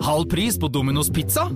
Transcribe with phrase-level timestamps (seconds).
[0.00, 1.50] Halv pris på Domino's pizza?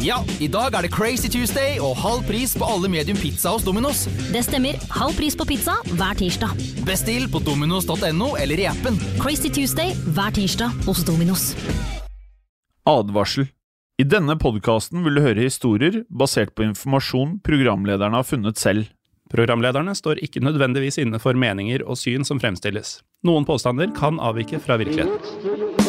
[0.00, 3.64] Ja, i dag er det Crazy Tuesday og halv pris på alle medium pizza hos
[3.66, 4.04] Domino's.
[4.30, 4.78] Det stemmer.
[4.94, 6.54] Halv pris på pizza hver tirsdag.
[6.86, 8.94] Bestill på dominos.no eller i appen.
[9.18, 11.50] Crazy Tuesday hver tirsdag hos Dominos.
[12.86, 13.50] Advarsel.
[13.98, 18.86] I denne podkasten vil du høre historier basert på informasjon programlederne har funnet selv.
[19.34, 23.00] Programlederne står ikke nødvendigvis inne for meninger og syn som fremstilles.
[23.26, 25.79] Noen påstander kan avvike fra virkeligheten.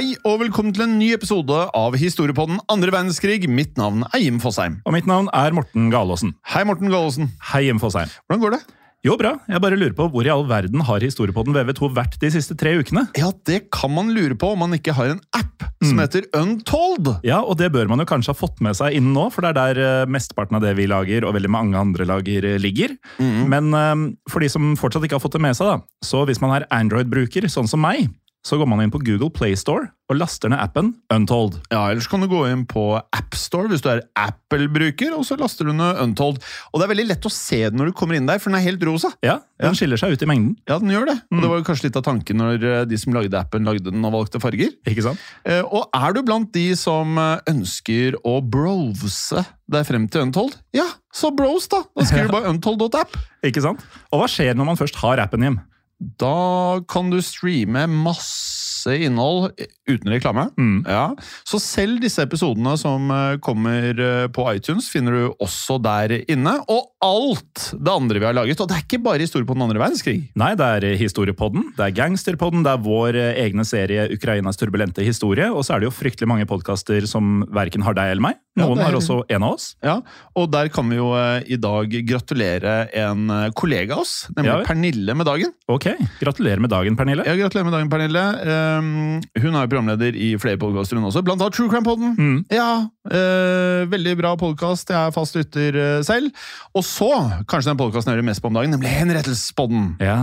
[0.00, 3.42] Hei og velkommen til en ny episode av Historiepodden andre verdenskrig.
[3.52, 4.78] Mitt navn er Jim Fosheim.
[4.88, 6.32] Og mitt navn er Morten Galaasen.
[6.54, 7.28] Hei, Morten Galaasen.
[7.50, 8.08] Hei, Jim Fosheim.
[8.24, 8.60] Hvordan går det?
[9.04, 9.34] Jo, bra.
[9.44, 12.72] Jeg bare lurer på hvor i all verden har Historiepodden VV2 vært de siste tre
[12.80, 13.06] ukene?
[13.20, 17.08] Ja, det kan man lure på om man ikke har en app som heter Untold.
[17.24, 19.52] Ja, og det bør man jo kanskje ha fått med seg innen nå, for det
[19.52, 22.96] er der eh, mesteparten av det vi lager, og veldig mange andre lager, eh, ligger.
[23.20, 23.94] Men eh,
[24.32, 26.68] for de som fortsatt ikke har fått det med seg, da, så hvis man er
[26.68, 28.10] Android-bruker, sånn som meg,
[28.46, 31.58] så går man inn på Google Play Store og laster ned appen Untold.
[31.70, 32.82] Ja, Ellers kan du gå inn på
[33.14, 36.40] AppStore hvis du er Apple-bruker, og så laster du ned Untold.
[36.72, 38.58] Og det er veldig lett å se den når du kommer inn der, for den
[38.58, 39.12] er helt rosa.
[39.22, 40.56] Ja, den skiller seg ut i mengden.
[40.66, 41.16] Ja, den gjør det.
[41.30, 43.92] Og det var jo kanskje litt av tanken når eh, de som lagde appen, lagde
[43.92, 44.72] den og valgte farger.
[44.88, 45.22] Ikke sant?
[45.46, 50.56] Eh, Og er du blant de som eh, ønsker å browse deg frem til Untold?
[50.74, 51.84] Ja, så browse, da!
[51.94, 53.14] Da skriver du bare untold.app.
[53.46, 53.84] Ikke sant?
[54.10, 55.60] Og hva skjer når man først har appen hjem?
[56.00, 59.50] Da kan du streame masse innhold
[59.90, 60.48] uten reklame.
[60.58, 60.84] Mm.
[60.86, 61.14] Ja.
[61.44, 66.56] Så selv disse episodene som eh, kommer eh, på iTunes, finner du også der inne.
[66.70, 68.60] Og alt det andre vi har laget.
[68.60, 70.18] Og det er ikke bare historie på den andre verdenskrig.
[70.38, 75.04] Nei, det er Historiepodden, det er Gangsterpodden, det er vår eh, egne serie Ukrainas turbulente
[75.06, 78.38] historie, og så er det jo fryktelig mange podkaster som verken har deg eller meg.
[78.58, 79.68] Noen ja, er- har også en av oss.
[79.86, 80.00] Ja,
[80.36, 84.50] Og der kan vi jo eh, i dag gratulere en eh, kollega av oss, nemlig
[84.50, 84.58] Ja.
[84.66, 85.52] Pernille, med dagen.
[85.70, 85.86] Ok,
[86.20, 87.24] gratulerer med dagen, Pernille.
[87.26, 88.24] Ja, Gratulerer med dagen, Pernille.
[88.40, 91.22] Um, hun er jo programleder i flere podkaster, hun også.
[91.26, 92.14] Blant annet True Crime-podden.
[92.18, 92.38] Mm.
[92.54, 92.68] Ja,
[93.10, 94.92] eh, veldig bra podkast.
[94.92, 96.30] Jeg er fast lytter eh, selv.
[96.76, 97.10] Og så,
[97.50, 99.96] kanskje den podkasten jeg hører mest på om dagen, nemlig Henrettelsespodden.
[100.04, 100.20] Ja,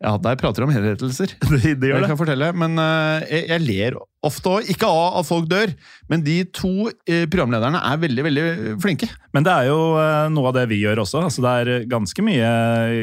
[0.00, 1.34] Ja, der prater de om henrettelser.
[1.50, 2.08] det, det gjør det.
[2.08, 4.68] jeg fortelle, men eh, jeg, jeg ler ofte òg.
[4.68, 5.72] Ikke av at folk dør,
[6.10, 8.46] men de to eh, programlederne er veldig, veldig
[8.82, 9.08] flinke.
[9.32, 11.22] Men det er jo eh, noe av det vi gjør også.
[11.24, 12.50] Altså, det er ganske mye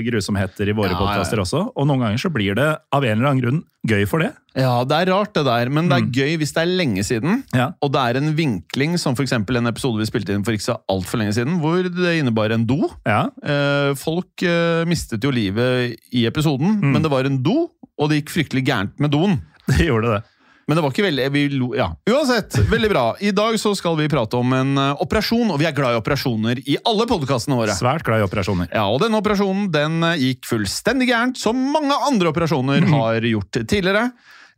[0.06, 3.32] grusomheter i våre Ja, podkaster også, og noen ganger så blir det av en eller
[3.32, 4.34] annen grunn gøy for det.
[4.58, 6.12] Ja, det er rart det der, men det er Mm.
[6.18, 7.44] gøy hvis det er lenge siden.
[7.56, 7.70] Ja.
[7.82, 10.78] Og det er en vinkling, som eksempel en episode vi spilte inn for ikke så
[10.92, 12.90] altfor lenge siden, hvor det innebar en do.
[13.06, 16.92] Ja, Eh, folk eh, mistet jo livet i episoden, Mm.
[16.94, 19.40] men det var en do, og det gikk fryktelig gærent med doen.
[19.68, 20.24] det gjorde det.
[20.68, 21.88] Men det var ikke veldig vi lo, ja.
[22.12, 23.04] Uansett, veldig bra.
[23.24, 26.00] I dag så skal vi prate om en uh, operasjon, og vi er glad i
[26.02, 27.76] operasjoner i alle podkastene våre.
[27.78, 28.68] Svært glad i operasjoner.
[28.76, 32.98] Ja, og denne operasjonen den uh, gikk fullstendig gærent, som mange andre operasjoner mm.
[32.98, 34.10] har gjort tidligere.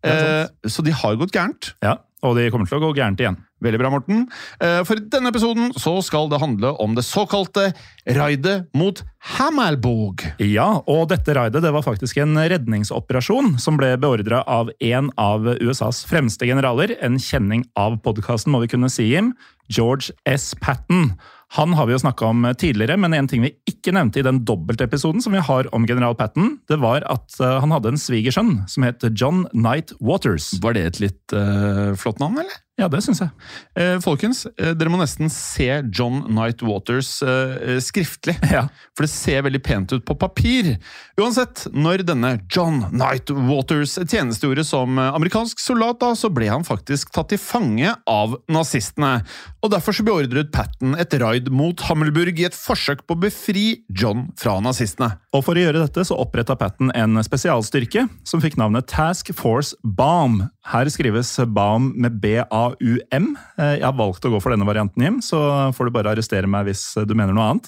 [0.02, 1.74] Er Eh, så de har gått gærent.
[1.84, 3.40] Ja, og de kommer til å gå gærent igjen.
[3.60, 4.24] Veldig bra, Morten.
[4.64, 7.74] Eh, For i denne episoden så skal det handle om det såkalte
[8.16, 9.02] raidet mot
[9.36, 10.24] Hammerburg.
[10.40, 15.48] Ja, og dette raidet det var faktisk en redningsoperasjon som ble beordra av en av
[15.60, 19.34] USAs fremste generaler, en kjenning av podkasten, må vi kunne si, Jim,
[19.70, 20.54] George S.
[20.62, 21.14] Patton.
[21.58, 24.44] Han har vi jo snakka om tidligere, men en ting vi ikke nevnte i den
[24.46, 28.52] dobbeltepisoden som vi har om general Patton, det var at eh, han hadde en svigersønn
[28.70, 30.52] som het John Knight Waters.
[30.62, 32.60] Var det et litt uh, flott navn, eller?
[32.80, 33.32] Ja, det syns jeg.
[33.76, 38.38] Eh, folkens, eh, dere må nesten se John Knight Waters eh, eh, skriftlig.
[38.50, 38.64] Ja.
[38.98, 40.72] For det ser veldig pent ut på papir.
[41.20, 46.66] Uansett, når denne John Knight Waters tjenestegjorde som eh, amerikansk soldat, da, så ble han
[46.68, 49.20] faktisk tatt til fange av nazistene.
[49.60, 53.64] Og Derfor så beordret Patten et raid mot Hammelburg i et forsøk på å befri
[53.92, 55.10] John fra nazistene.
[55.36, 59.76] Og For å gjøre dette så oppretta Patten en spesialstyrke som fikk navnet Task Force
[59.84, 60.46] BAUM.
[60.72, 63.28] Her skrives BAUM med B-A-U-M.
[63.60, 65.42] Eh, Jeg har valgt å gå for denne varianten, Jim, så
[65.76, 67.68] får du bare arrestere meg hvis du mener noe annet.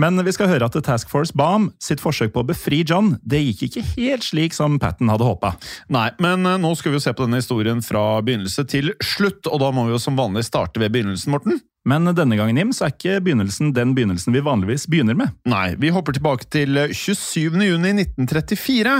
[0.00, 3.42] Men vi skal høre at Task Force BAUM sitt forsøk på å befri John det
[3.42, 5.54] gikk ikke helt slik som Patten hadde håpa.
[5.92, 9.46] Nei, men eh, nå skal vi jo se på denne historien fra begynnelse til slutt,
[9.50, 11.60] og da må vi jo som vanlig starte ved begynnelsen, Morten.
[11.88, 15.32] Men denne gangen Jim, så er ikke begynnelsen den begynnelsen vi vanligvis begynner med.
[15.50, 17.58] Nei, vi hopper tilbake til 27.
[17.58, 18.98] juni 1934.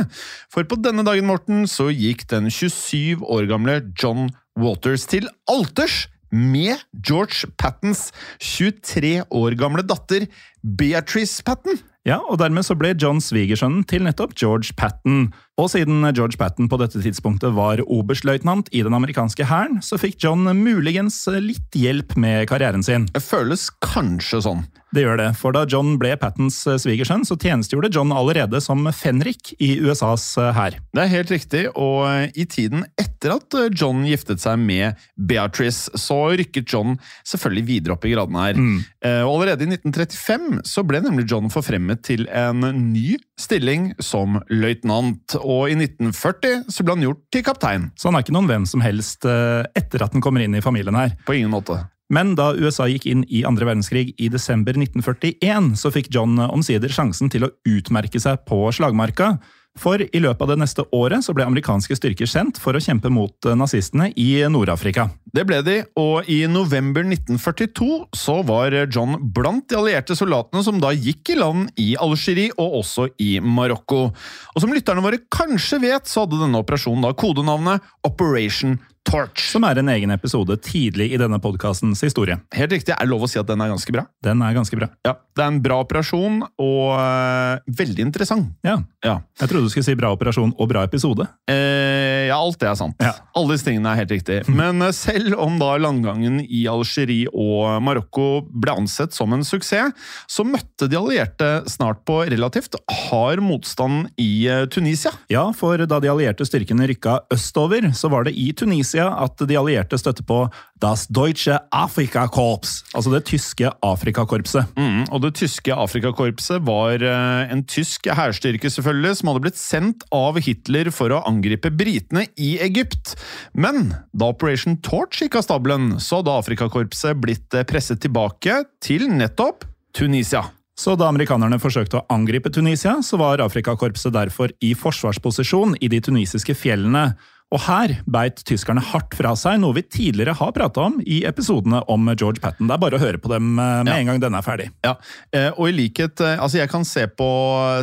[0.51, 6.09] For på denne dagen, Morten, så gikk den 27 år gamle John Waters til alters
[6.33, 10.27] med George Pattens 23 år gamle datter
[10.63, 11.79] Beatrice Patten.
[12.09, 15.29] Ja, og dermed så ble John svigersønnen til nettopp George Patton.
[15.61, 20.19] Og siden George Patton på dette tidspunktet var oberstløytnant i den amerikanske hæren, så fikk
[20.25, 23.07] John muligens litt hjelp med karrieren sin.
[23.15, 24.65] Det føles kanskje sånn.
[24.93, 29.55] Det gjør det, for da John ble Pattons svigersønn, så tjenestegjorde John allerede som fenrik
[29.63, 30.77] i USAs hær.
[30.93, 36.19] Det er helt riktig, og i tiden etter at John giftet seg med Beatrice, så
[36.37, 38.59] rykket John selvfølgelig videre opp i gradene her.
[38.61, 38.79] Mm.
[39.05, 42.61] Eh, Og allerede i 1935 så ble nemlig John forfremmet til en
[42.93, 47.89] ny stilling som løytnant, og i 1940 så ble han gjort til kaptein.
[47.97, 50.65] Så han er ikke noen hvem som helst eh, etter at han kommer inn i
[50.65, 51.17] familien her.
[51.27, 51.81] På ingen måte.
[52.13, 56.93] Men da USA gikk inn i andre verdenskrig i desember 1941, så fikk John omsider
[56.93, 59.39] sjansen til å utmerke seg på slagmarka.
[59.81, 63.09] For i løpet av det neste året så ble amerikanske styrker sendt for å kjempe
[63.09, 65.07] mot nazistene i Nord-Afrika.
[65.33, 70.83] Det ble de, og i november 1942 så var John blant de allierte soldatene som
[70.83, 74.05] da gikk i land i Algerie og også i Marokko.
[74.53, 78.77] Og som lytterne våre kanskje vet, så hadde denne operasjonen da kodenavnet Operation
[79.09, 79.43] Torch.
[79.51, 82.39] Som er en egen episode tidlig i denne podkastens historie.
[82.55, 84.07] Helt riktig, er det lov å si at den er ganske bra?
[84.25, 84.89] Den er ganske bra.
[85.05, 88.53] Ja, Det er en bra operasjon, og øh, veldig interessant.
[88.65, 88.79] Ja.
[89.03, 89.17] Ja.
[89.41, 91.27] Jeg trodde du skulle si bra operasjon og bra episode.
[91.51, 92.97] Eh, ja, alt det er sant.
[93.03, 93.15] Ja.
[93.37, 94.39] Alle disse tingene er helt riktig.
[94.61, 99.93] Men eh, selv om da landgangen i Algerie og Marokko ble ansett som en suksess,
[100.31, 102.77] så møtte de allierte snart på relativt
[103.09, 105.11] hard motstand i eh, Tunisia.
[105.33, 109.57] Ja, for da de allierte styrkene rykka østover, så var det i Tunisia at de
[109.57, 110.43] allierte støtter på
[110.83, 114.73] Das Deutsche Afrikakorps, altså det tyske Afrikakorpset.
[114.77, 120.07] Mm, og det tyske Afrikakorpset var eh, en tysk hærstyrke selvfølgelig, som hadde blitt sendt
[120.13, 123.15] av Hitler for å angripe britene i Egypt.
[123.55, 129.07] Men da Operation Torch gikk av stabelen, så hadde Afrikakorpset blitt eh, presset tilbake til
[129.13, 130.49] nettopp Tunisia.
[130.79, 136.01] Så da amerikanerne forsøkte å angripe Tunisia, så var Afrikakorpset derfor i forsvarsposisjon i de
[136.03, 137.13] tunisiske fjellene.
[137.53, 141.83] Og her beit tyskerne hardt fra seg, noe vi tidligere har prata om i episodene
[141.93, 142.65] om George Patton.
[142.71, 143.99] Det er bare å høre på dem eh, med Ja.
[144.01, 144.71] en gang denne er ferdig.
[144.87, 144.95] Ja,
[145.37, 147.29] eh, og i likhet eh, Altså, jeg kan se på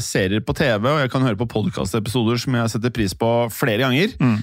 [0.02, 3.84] serier på TV, og jeg kan høre på podkastepisoder som jeg setter pris på flere
[3.86, 4.16] ganger.
[4.20, 4.38] Mm.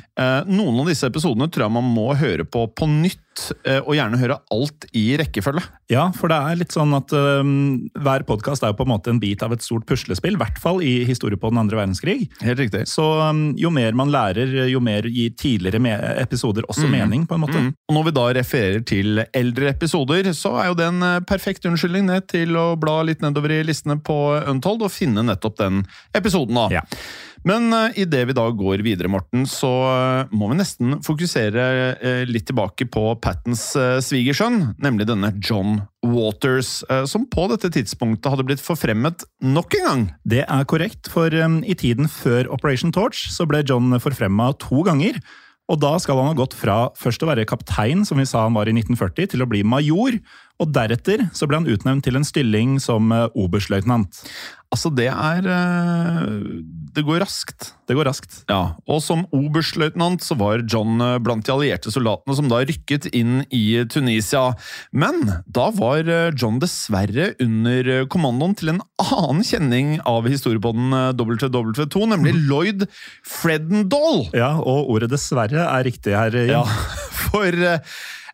[0.55, 3.19] Noen av disse episodene tror jeg man må høre på på nytt,
[3.67, 5.62] eh, og gjerne høre alt i rekkefølge.
[5.93, 9.12] Ja, for det er litt sånn at um, hver podkast er jo på en måte
[9.12, 12.27] en bit av et stort puslespill, i hvert fall i historie på den andre verdenskrig.
[12.43, 12.85] Helt riktig.
[12.91, 15.81] Så um, jo mer man lærer, jo mer gir tidligere
[16.23, 17.61] episoder også mening, på en måte.
[17.61, 17.71] Mm.
[17.88, 21.67] Og når vi da refererer til eldre episoder, så er jo det en eh, perfekt
[21.69, 25.85] unnskyldning ned til å bla litt nedover i listene på Untold og finne nettopp den
[26.17, 26.59] episoden.
[26.59, 26.81] da.
[26.81, 26.85] Ja.
[27.46, 32.24] Men uh, idet vi da går videre, Morten, så eh, må vi nesten fokusere eh,
[32.26, 38.32] litt tilbake på Pattens uh, svigersønn, nemlig denne John Waters, eh, som på dette tidspunktet
[38.32, 40.05] hadde blitt forfremmet nok en gang.
[40.26, 45.20] Det er korrekt, for i tiden før Operation Torch så ble John forfremma to ganger.
[45.70, 48.55] Og da skal han ha gått fra først å være kaptein, som vi sa han
[48.55, 50.19] var i 1940, til å bli major.
[50.63, 54.25] Og deretter så ble han utnevnt til en stilling som eh, oberstløytnant.
[54.75, 56.31] Altså, det er eh,
[56.96, 57.70] Det går raskt.
[57.86, 58.41] Det går raskt.
[58.51, 63.10] Ja, og som oberstløytnant så var John eh, blant de allierte soldatene som da rykket
[63.13, 64.48] inn i Tunisia.
[64.96, 72.08] Men da var John dessverre under kommandoen til en annen kjenning av historiepodden eh, WW2,
[72.17, 72.89] nemlig Lloyd
[73.29, 74.27] Fredendall.
[74.36, 76.32] Ja, og ordet dessverre er riktig her.
[76.32, 76.56] Jim.
[76.56, 76.65] Ja,
[77.29, 77.69] for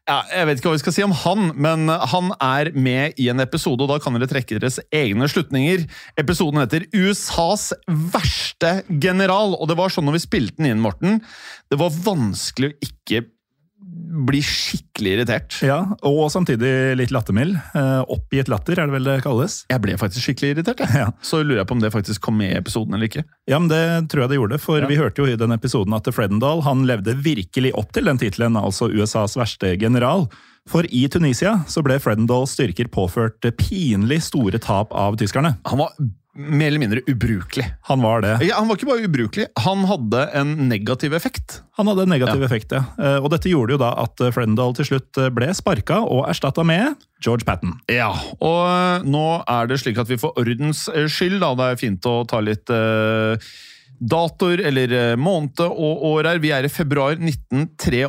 [0.09, 3.29] ja, Jeg vet ikke hva vi skal si om han, men han er med i
[3.31, 5.85] en episode, og da kan dere trekke deres egne slutninger.
[6.19, 11.21] Episoden heter USAs verste general, og det var sånn når vi spilte den inn, Morten.
[11.71, 13.25] Det var vanskelig å ikke
[13.83, 15.57] blir skikkelig irritert.
[15.65, 17.57] Ja, Og samtidig litt lattermild.
[17.75, 19.63] Eh, oppgitt latter, er det vel det kalles?
[19.73, 20.83] Jeg ble faktisk skikkelig irritert.
[20.85, 20.93] Jeg.
[21.03, 21.09] Ja.
[21.25, 23.25] Så lurer jeg på om det faktisk kom med i episoden eller ikke.
[23.49, 24.87] Ja, men Det tror jeg det gjorde, for Ja.
[24.87, 28.55] vi hørte jo i den episoden at Fredendal han levde virkelig opp til den tittelen,
[28.61, 30.29] altså USAs verste general.
[30.69, 35.57] For i Tunisia så ble Fredendals styrker påført pinlig store tap av tyskerne.
[35.67, 35.91] Han var
[36.35, 37.67] mer eller mindre ubrukelig.
[37.91, 38.31] Han var det.
[38.47, 41.59] Ja, han var ikke bare ubrukelig, han hadde en negativ effekt.
[41.77, 42.47] Han hadde en negativ Ja.
[42.47, 42.85] effekt, ja.
[42.99, 46.65] Eh, Og dette gjorde jo da at Frendal til slutt eh, ble sparka og erstatta
[46.65, 47.75] med George Patton.
[47.93, 48.11] Ja,
[48.41, 52.27] og nå er det slik at vi for ordens skyld, da, det er fint å
[52.27, 53.37] ta litt øh,
[54.11, 56.43] datoer eller øh, måned og år her.
[56.43, 58.05] Vi er i februar 1943,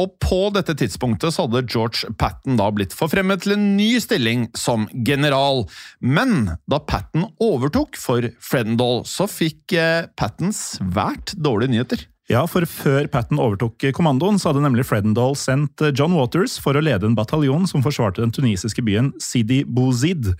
[0.00, 4.48] og på dette tidspunktet så hadde George Patton da blitt forfremmet til en ny stilling
[4.58, 5.64] som general.
[5.98, 9.78] Men da Patton overtok for Fredendal, så fikk
[10.18, 12.04] Patten Patton svært dårlige nyheter.
[12.30, 16.76] Ja, for før Patton overtok kommandoen, så hadde nemlig Fredendal sendt eh, John Waters for
[16.76, 20.32] å lede en bataljon som forsvarte den tunisiske byen Sidi Bouzid.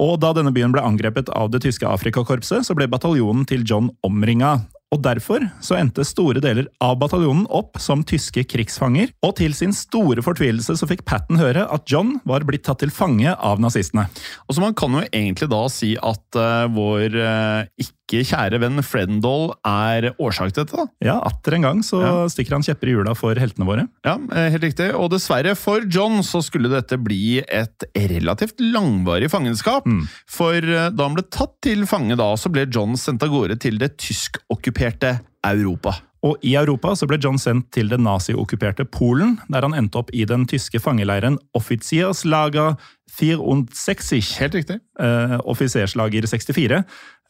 [0.00, 3.92] Og da denne byen ble angrepet av det tyske Afrikakorpset, så ble bataljonen til John
[4.06, 4.58] omringa.
[4.94, 9.74] Og derfor så endte store deler av bataljonen opp som tyske krigsfanger, og til sin
[9.74, 14.06] store fortvilelse så fikk Patton høre at John var blitt tatt til fange av nazistene.
[14.46, 18.82] Og så Man kan jo egentlig da si at uh, vår uh, ikke kjære venn
[18.84, 20.76] Fredendall er årsak til dette.
[20.76, 20.86] da.
[21.00, 22.26] Ja, atter en gang så Ja.
[22.28, 23.88] stikker han kjepper i hjula for heltene våre.
[24.04, 24.94] Ja, eh, helt riktig.
[24.94, 29.84] Og dessverre for John så skulle dette bli et relativt langvarig fangenskap.
[30.26, 33.58] For eh, da han ble tatt til fange da, så ble John sendt av gårde
[33.58, 35.96] til det tyskokkuperte Europa.
[36.24, 40.12] Og i Europa så ble John sendt til det naziokkuperte Polen, der han endte opp
[40.16, 42.78] i den tyske fangeleiren Offizierslager
[43.14, 44.38] 64.
[44.40, 44.78] Helt riktig.
[45.00, 46.80] Eh, offiserslager 64,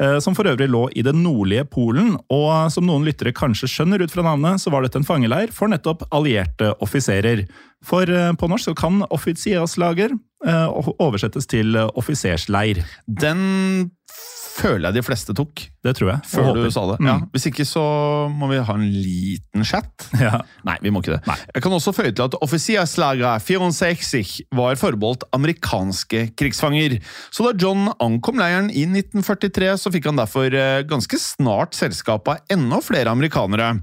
[0.00, 2.14] eh, som for øvrig lå i det nordlige Polen.
[2.30, 5.68] Og som noen lyttere kanskje skjønner ut fra navnet, så var dette en fangeleir for
[5.68, 7.44] nettopp allierte offiserer.
[7.84, 10.14] For eh, på norsk så kan Offizierslager
[10.46, 12.84] eh, oversettes til offisersleir.
[13.04, 13.90] Den
[14.54, 16.20] føler jeg de fleste tok, Det tror jeg.
[16.30, 16.96] før du sa det.
[17.02, 17.08] Mm.
[17.10, 17.82] Ja, hvis ikke så
[18.30, 19.90] må vi ha en liten chat.
[20.24, 20.38] Ja.
[20.64, 21.34] Nei, vi må ikke det.
[21.56, 26.98] Jeg kan også føye til at Offisierslager 64 var forbeholdt amerikanske krigsfanger.
[27.34, 32.30] Så da John ankom leiren i 1943, så fikk han derfor eh, ganske snart selskap
[32.30, 33.74] av enda flere amerikanere.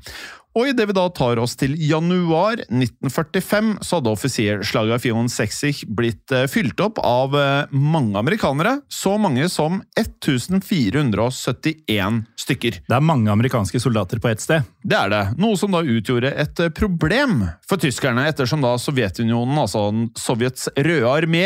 [0.58, 6.48] Og idet vi da tar oss til januar 1945, så hadde offisierslaget 64 blitt eh,
[6.52, 8.82] fylt opp av eh, mange amerikanere.
[8.92, 12.82] Så mange som 1471 stykker.
[12.84, 14.68] Det er mange amerikanske soldater på ett sted.
[14.84, 19.56] Det er det, noe som da utgjorde et eh, problem for tyskerne, ettersom da Sovjetunionen,
[19.64, 19.88] altså
[20.20, 21.46] Sovjets røde armé,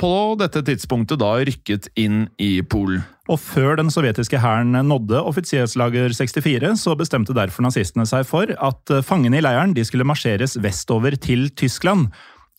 [0.00, 3.02] på dette tidspunktet da rykket inn i Polen.
[3.26, 8.92] Og før den sovjetiske hæren nådde offisierslager 64, så bestemte derfor nazistene seg for at
[9.02, 12.12] fangene i leiren skulle marsjeres vestover til Tyskland.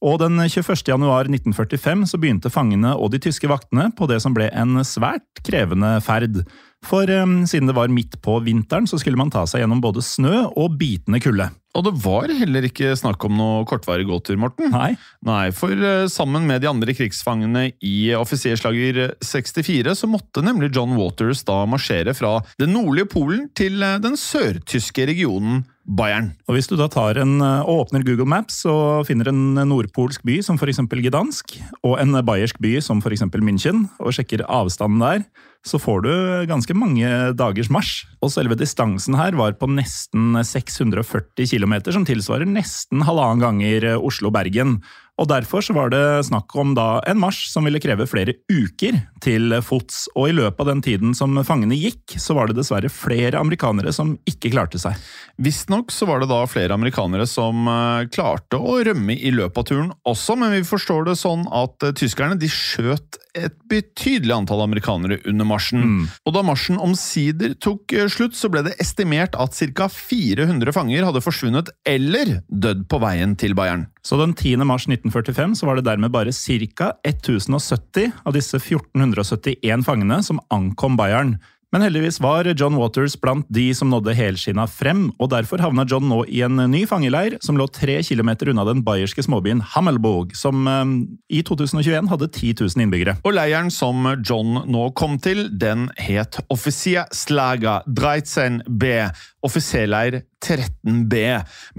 [0.05, 0.75] Og den 21.
[0.91, 5.41] januar 1945 så begynte fangene og de tyske vaktene på det som ble en svært
[5.45, 6.43] krevende ferd.
[6.85, 10.03] For um, siden det var midt på vinteren, så skulle man ta seg gjennom både
[10.05, 11.47] snø og bitende kulde.
[11.77, 14.69] Og det var heller ikke snakk om noe kortvarig gåtur, Morten.
[14.73, 14.91] Nei,
[15.25, 20.95] Nei, for eh, sammen med de andre krigsfangene i offiserslager 64, så måtte nemlig John
[20.97, 26.33] Waters da marsjere fra det nordlige Polen til eh, den sørtyske regionen Bayern.
[26.47, 30.23] Og Hvis du da tar en, eh, og åpner Google Maps og finner en nordpolsk
[30.27, 30.83] by som f.eks.
[30.91, 33.23] Gdansk, og en bayersk by som f.eks.
[33.39, 35.23] München, og sjekker avstanden der,
[35.67, 36.11] så får du
[36.47, 38.05] ganske mange dagers marsj.
[38.21, 44.77] Og selve distansen her var på nesten 640 km, som tilsvarer nesten halvannen ganger Oslo-Bergen.
[45.17, 48.99] Og Derfor så var det snakk om da en marsj som ville kreve flere uker
[49.23, 50.05] til fots.
[50.15, 53.93] Og i løpet av den tiden som fangene gikk, så var det dessverre flere amerikanere
[53.95, 54.95] som ikke klarte seg.
[55.41, 59.67] Visstnok så var det da flere amerikanere som eh, klarte å rømme i løpet av
[59.69, 64.63] turen også, men vi forstår det sånn at eh, tyskerne de skjøt et betydelig antall
[64.63, 65.83] amerikanere under marsjen.
[66.25, 69.89] Og da marsjen omsider tok eh, slutt, så ble det estimert at ca.
[69.93, 73.87] 400 fanger hadde forsvunnet eller dødd på veien til Bayern.
[74.05, 74.63] Så den 10.
[74.67, 76.93] mars 1945 så var det dermed bare ca.
[77.03, 81.37] 1070 av disse 1471 fangene som ankom Bayern.
[81.71, 86.07] Men heldigvis var John Waters blant de som nådde helskinna frem, og derfor havna John
[86.07, 90.63] nå i en ny fangeleir som lå tre kilometer unna den bayerske småbyen Hammelburg, som
[90.71, 90.93] eh,
[91.27, 93.17] i 2021 hadde 10 000 innbyggere.
[93.27, 99.11] Og leiren som John nå kom til, den het Offisierslager 13B,
[99.47, 101.21] offiserleir 13B.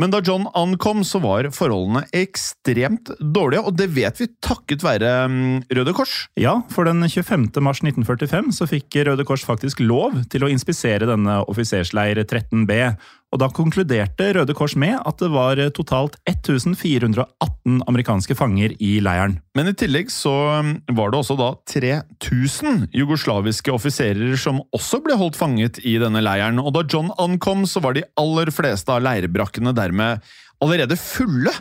[0.00, 5.12] Men da John ankom, så var forholdene ekstremt dårlige, og det vet vi takket være
[5.30, 6.16] mm, Røde Kors.
[6.40, 7.50] Ja, for den 25.
[7.64, 12.80] mars 1945 så fikk Røde Kors faktisk lov til å inspisere denne offisersleir 13B.
[13.28, 19.36] Og da konkluderte Røde Kors med at det var totalt 1418 amerikanske fanger i leiren.
[19.58, 20.32] Men i tillegg så
[20.64, 26.24] um, var det også da 3000 jugoslaviske offiserer som også ble holdt fanget i denne
[26.24, 30.24] leiren, og da John ankom, så var de aller fleste av leirbrakkene dermed
[30.64, 31.52] allerede fulle.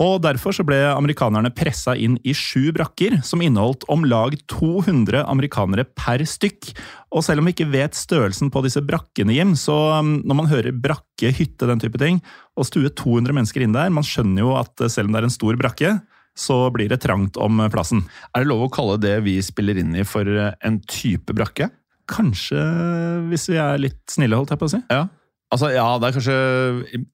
[0.00, 5.26] Og Derfor så ble amerikanerne pressa inn i sju brakker, som inneholdt om lag 200
[5.28, 6.70] amerikanere per stykk.
[7.12, 10.48] Og selv om vi ikke vet størrelsen på disse brakkene, Jim, så um, når man
[10.48, 12.22] hører brakke, hytte, den type ting,
[12.56, 15.28] og stue 200 mennesker inn der, man skjønner jo at eh, selv om det er
[15.28, 15.92] en stor brakke,
[16.38, 18.06] så blir det trangt om plassen.
[18.32, 21.68] Er det lov å kalle det vi spiller inn i for eh, en type brakke?
[22.10, 22.60] Kanskje,
[23.28, 24.80] hvis vi er litt snille, holdt jeg på å si.
[24.88, 25.04] Ja.
[25.50, 26.34] Altså, ja, det er kanskje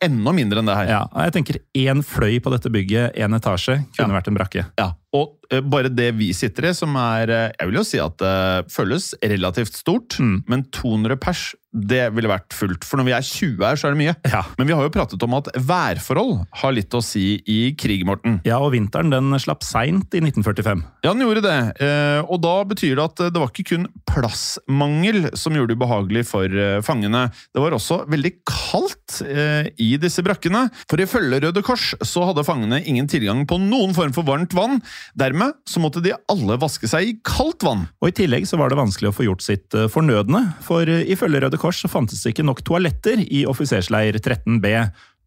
[0.05, 0.89] enda mindre enn det her.
[0.91, 4.19] Ja, jeg tenker én fløy på dette bygget, én etasje, kunne Ja.
[4.21, 4.65] vært en brakke.
[4.77, 7.99] Ja, og uh, bare det vi sitter i, som er eh, Jeg vil jo si
[8.03, 10.43] at det føles relativt stort, Mm.
[10.47, 12.85] men 200 pers, det ville vært fullt.
[12.89, 14.15] For når vi er 20 her, så er det mye.
[14.33, 14.43] Ja.
[14.57, 18.39] Men vi har jo pratet om at værforhold har litt å si i krig, Morten.
[18.49, 20.85] Ja, og vinteren den slapp seint i 1945.
[21.05, 21.57] Ja, den gjorde det.
[21.85, 26.25] Eh, Og da betyr det at det var ikke kun plassmangel som gjorde det ubehagelig
[26.29, 27.27] for eh, fangene.
[27.55, 30.67] Det var også veldig kaldt eh, i disse brakkene.
[30.91, 34.81] For ifølge Røde Kors så hadde fangene ingen tilgang på noen form for varmt vann.
[35.19, 37.87] Dermed så måtte de alle vaske seg i kaldt vann.
[38.01, 41.05] Og I tillegg så var det vanskelig å få gjort sitt eh, fornødne, for eh,
[41.13, 44.71] ifølge Røde Kors så fantes det ikke nok toaletter i offisersleir 13B.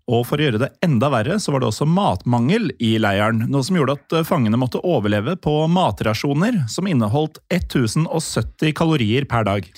[0.10, 3.66] Og for å gjøre det enda verre, så var det også matmangel i leiren, noe
[3.66, 9.70] som gjorde at eh, fangene måtte overleve på matrasjoner som inneholdt 1070 kalorier per dag.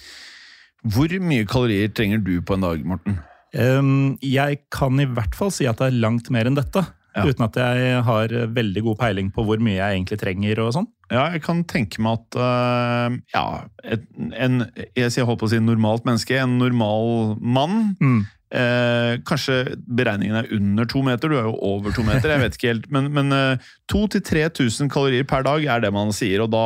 [0.88, 3.20] Hvor mye kalorier trenger du på en dag, Morten?
[3.52, 6.86] Um, Jeg kan i hvert fall si at det er langt mer enn dette.
[7.12, 7.26] Ja.
[7.28, 10.70] Uten at jeg har eh, veldig god peiling på hvor mye jeg egentlig trenger og
[10.78, 10.86] sånn.
[11.12, 13.42] Ja, jeg kan tenke meg at uh, ja,
[13.84, 14.62] et, en,
[14.96, 18.22] jeg holdt på å si normalt menneske, en normal mann Mm.
[18.56, 19.58] uh, kanskje
[19.92, 22.88] beregningen er under to meter, du er jo over to meter, jeg vet ikke helt.
[22.96, 26.64] Men, men uh, 2000-3000 kalorier per dag er det man sier, og da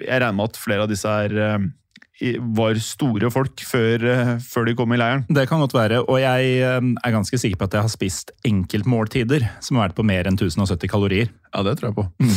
[0.00, 1.68] Jeg regner med at flere av disse er, eh,
[2.20, 5.24] var store folk før, eh, før de kom i leiren.
[5.28, 8.32] Det kan godt være, og jeg eh, er ganske sikker på at jeg har spist
[8.46, 11.32] enkeltmåltider som har vært på mer enn 1070 kalorier.
[11.50, 12.04] Ja, det tror jeg på.
[12.22, 12.36] Mm.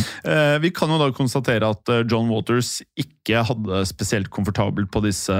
[0.63, 5.35] vi kan jo da konstatere at eh, John Waters ikke hadde spesielt komfortabelt på disse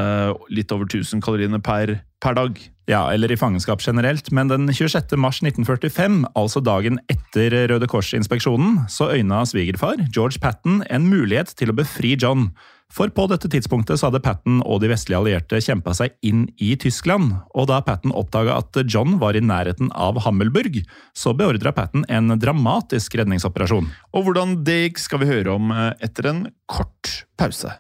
[0.53, 2.59] litt over 1000 kaloriene per, per dag.
[2.91, 5.15] Ja, eller i fangenskap generelt, men den 26.
[5.15, 11.71] mars 1945, altså dagen etter Røde Kors-inspeksjonen, så øyna svigerfar, George Patton, en mulighet til
[11.71, 12.49] å befri John.
[12.93, 16.75] For på dette tidspunktet så hadde Patton og de vestlige allierte kjempa seg inn i
[16.77, 20.84] Tyskland, og da Patton oppdaga at John var i nærheten av Hammelburg,
[21.17, 23.89] så beordra Patton en dramatisk redningsoperasjon.
[24.13, 27.73] Og hvordan det gikk, skal vi høre om eh, etter en kort pause.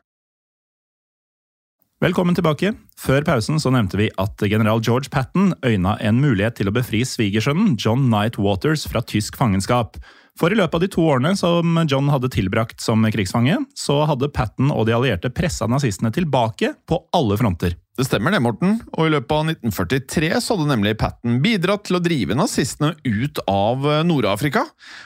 [2.03, 2.73] Velkommen tilbake.
[2.99, 7.05] Før pausen så nevnte vi at general George Patton øyna en mulighet til å befri
[7.07, 10.01] svigersønnen John Knight Waters fra tysk fangenskap.
[10.39, 14.31] For i løpet av de to årene som John hadde tilbrakt som krigsfange, så hadde
[14.33, 17.77] Patton og de allierte pressa nazistene tilbake på alle fronter.
[17.93, 18.79] Det stemmer det, Morten.
[18.97, 23.37] Og i løpet av 1943 så hadde nemlig Patton bidratt til å drive nazistene ut
[23.45, 24.63] av eh, Nord-Afrika.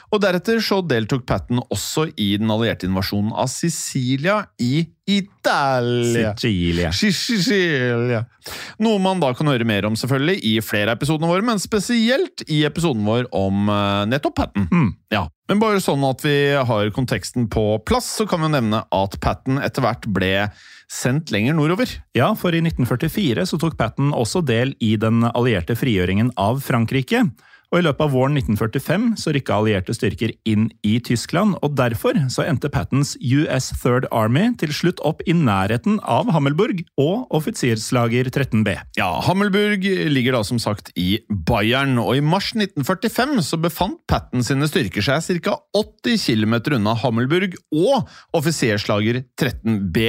[0.08, 6.32] Og deretter så deltok Patton også i den allierte invasjonen av Sicilia i Italia.
[6.40, 6.94] Sicilia.
[6.96, 8.22] Sicilia.
[8.80, 12.46] Noe man da kan høre mer om selvfølgelig i flere av episodene våre, men spesielt
[12.48, 14.64] i episoden vår om eh, nettopp Patton.
[14.72, 14.88] Mm.
[15.12, 19.20] Ja, Men bare sånn at vi har konteksten på plass, så kan vi nevne at
[19.20, 20.32] Patton etter hvert ble
[20.88, 21.90] sendt lenger nordover.
[22.16, 27.26] Ja, for i 1944 så tok Patton også del i den allierte frigjøringen av Frankrike.
[27.68, 32.16] Og I løpet av våren 1945 så rykka allierte styrker inn i Tyskland, og derfor
[32.32, 38.30] så endte Pattons US Third Army til slutt opp i nærheten av Hammelburg og offiserslager
[38.32, 38.72] 13B.
[38.96, 44.44] Ja, Hammelburg ligger da som sagt i Bayern, og i mars 1945 så befant Patten
[44.46, 45.58] sine styrker seg ca.
[45.76, 50.08] 80 km unna Hammelburg og offiserslager 13B.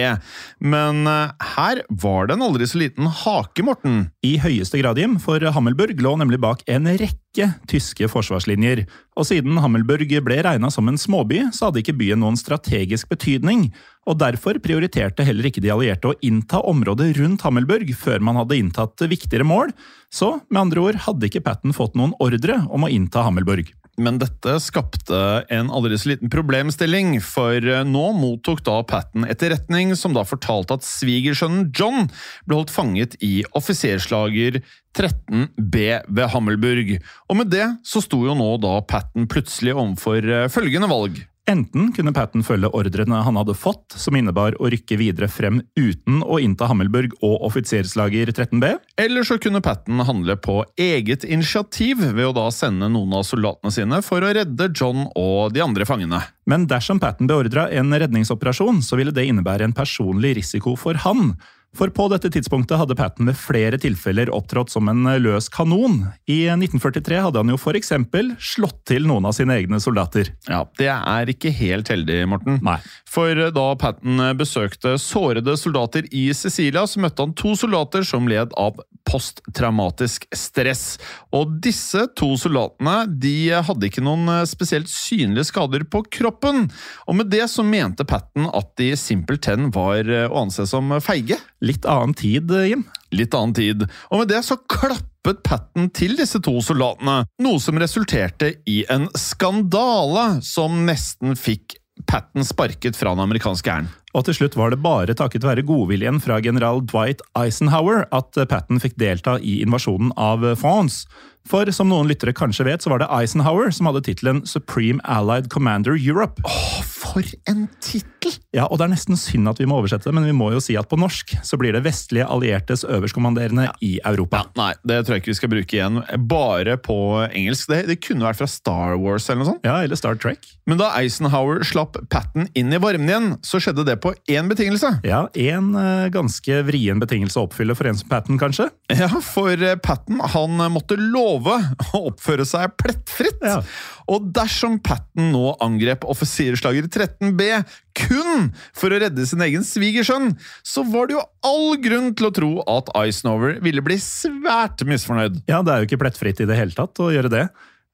[0.64, 4.06] Men eh, her var det en aldri så liten hake, Morten.
[4.24, 7.29] I høyeste grad, Jim, for Hammelburg lå nemlig bak en rekke
[7.70, 8.86] tyske forsvarslinjer.
[9.18, 13.70] Og siden Hammelburg ble regna som en småby, så hadde ikke byen noen strategisk betydning.
[14.10, 18.58] Og derfor prioriterte heller ikke de allierte å innta området rundt Hammelburg før man hadde
[18.58, 19.74] inntatt viktigere mål.
[20.10, 23.70] Så med andre ord hadde ikke Patten fått noen ordre om å innta Hammelburg.
[24.00, 25.20] Men dette skapte
[25.52, 30.78] en aldri så liten problemstilling, for eh, nå mottok da Patton etterretning som da fortalte
[30.80, 32.08] at svigersønnen John
[32.48, 34.62] ble holdt fanget i offiserslager
[34.96, 36.96] 13B ved Hammelburg.
[37.28, 41.20] Og med det så sto jo nå da Patton plutselig overfor eh, følgende valg.
[41.50, 46.20] Enten kunne Patton følge ordrene han hadde fått, som innebar å rykke videre frem uten
[46.22, 48.76] å innta Hammelburg og offiserslager 13B.
[49.02, 53.74] Eller så kunne Patton handle på eget initiativ ved å da sende noen av soldatene
[53.74, 56.22] sine for å redde John og de andre fangene.
[56.46, 61.34] Men dersom Patton beordra en redningsoperasjon, så ville det innebære en personlig risiko for han.
[61.78, 66.02] For på dette tidspunktet hadde Patton ved flere tilfeller opptrådt som en løs kanon.
[66.26, 70.34] I 1943 hadde han jo eksempel slått til noen av sine egne soldater.
[70.50, 72.60] Ja, Det er ikke helt heldig, Morten.
[72.66, 72.80] Nei.
[73.08, 78.56] For da Patton besøkte sårede soldater i Sicilia, så møtte han to soldater som led
[78.58, 80.98] av posttraumatisk stress.
[81.36, 86.68] Og disse to soldatene de hadde ikke noen spesielt synlige skader på kroppen.
[87.08, 91.40] Og med det så mente Patton at de simpelthen var å anse som feige.
[91.66, 92.86] Litt annen tid, Jim.
[93.12, 93.86] Litt annen tid.
[94.10, 99.10] Og med det så klappet Patton til disse to soldatene, noe som resulterte i en
[99.18, 101.76] skandale som nesten fikk
[102.08, 103.90] Patton sparket fra den amerikanske hæren.
[104.16, 108.80] Og til slutt var det bare takket være godviljen fra general Dwight Eisenhower at Patton
[108.82, 111.10] fikk delta i invasjonen av France.
[111.48, 115.50] For som noen lyttere kanskje vet, så var det Eisenhower som hadde tittelen Supreme Allied
[115.50, 116.44] Commander Europe.
[116.46, 118.36] Åh, for en tittel!
[118.54, 120.60] Ja, og det er nesten synd at vi må oversette det, men vi må jo
[120.62, 123.74] si at på norsk så blir det vestlige alliertes øverstkommanderende ja.
[123.86, 124.44] i Europa.
[124.44, 126.02] Ja, nei, det tror jeg ikke vi skal bruke igjen.
[126.30, 127.70] Bare på engelsk.
[127.72, 129.66] Det, det, kunne vært fra Star Wars eller noe sånt.
[129.66, 130.46] Ja, eller Star Trek.
[130.70, 135.00] Men da Eisenhower slapp Patten inn i varmen igjen, så skjedde det på én betingelse.
[135.08, 138.70] Ja, én uh, ganske vrien betingelse å oppfylle for en som Patten, kanskje?
[138.94, 143.40] Ja, for uh, Patten han måtte love å oppføre seg plettfritt.
[143.46, 143.62] Ja.
[144.10, 147.64] Og dersom Patten nå angrep offiserslager 13B
[148.00, 150.34] kun for å redde sin egen svigersønn,
[150.66, 155.44] så var det jo all grunn til å tro at Eisenhower ville bli svært misfornøyd.
[155.52, 157.48] Ja, det er jo ikke plettfritt i det hele tatt å gjøre det.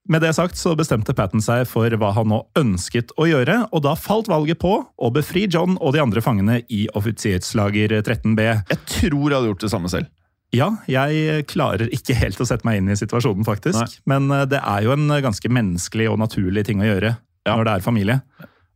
[0.06, 3.82] Med det sagt så bestemte Patten seg for hva han nå ønsket å gjøre, og
[3.88, 8.46] da falt valget på å befri John og de andre fangene i offiserslager 13B.
[8.70, 10.12] Jeg tror jeg hadde gjort det samme selv.
[10.56, 13.82] Ja, jeg klarer ikke helt å sette meg inn i situasjonen, faktisk.
[13.82, 14.02] Nei.
[14.14, 17.54] Men det er jo en ganske menneskelig og naturlig ting å gjøre ja.
[17.54, 18.20] når det er familie.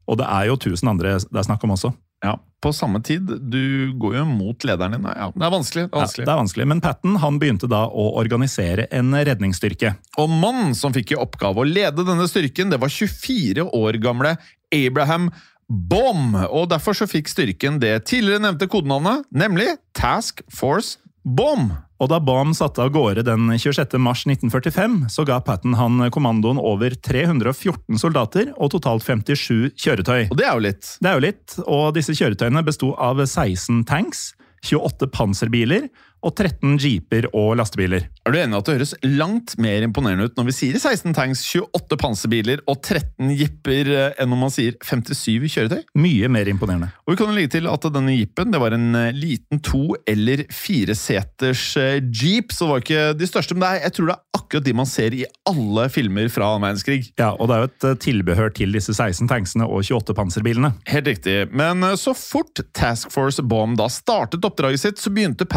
[0.10, 1.94] Og det er jo tusen andre det er snakk om også.
[2.20, 5.06] Ja, På samme tid, du går jo mot lederen din.
[5.08, 5.86] Ja, det er vanskelig.
[5.88, 6.24] Det er vanskelig.
[6.24, 6.66] Ja, det er vanskelig.
[6.68, 9.94] Men Patten han begynte da å organisere en redningsstyrke.
[10.20, 14.36] Og mannen som fikk i oppgave å lede denne styrken, det var 24 år gamle
[14.76, 15.30] Abraham
[15.70, 16.36] Baum.
[16.50, 21.72] Og derfor så fikk styrken det tidligere nevnte kodenavnet, nemlig Task Force Baum.
[22.00, 23.98] Og da Baum satte av gårde den 26.
[24.00, 30.30] mars 1945, så ga Patten han kommandoen over 314 soldater og totalt 57 kjøretøy.
[30.30, 30.94] Og det er jo litt.
[31.04, 34.30] Det er jo litt, og disse kjøretøyene besto av 16 tanks,
[34.64, 35.90] 28 panserbiler
[36.26, 38.08] og 13 jeeper og lastebiler.
[38.28, 41.16] Er du enig i at det høres langt mer imponerende ut når vi sier 16
[41.16, 45.84] tanks, 28 panserbiler og 13 jipper, eh, enn når man sier 57 kjøretøy?
[46.00, 46.92] Mye mer imponerende.
[47.06, 49.98] Og vi kan jo legge til at denne jeepen det var en eh, liten to-
[50.10, 54.12] eller fireseters eh, jeep, så det var ikke de største, men det er, jeg tror
[54.12, 57.00] det er akkurat de man ser i alle filmer fra annen verdenskrig.
[57.20, 60.74] Ja, og det er jo et tilbehør til disse 16 tanksene og 28 panserbilene.
[60.90, 65.48] Helt riktig, men så fort Task Force Bomb da startet oppdraget sitt, så begynte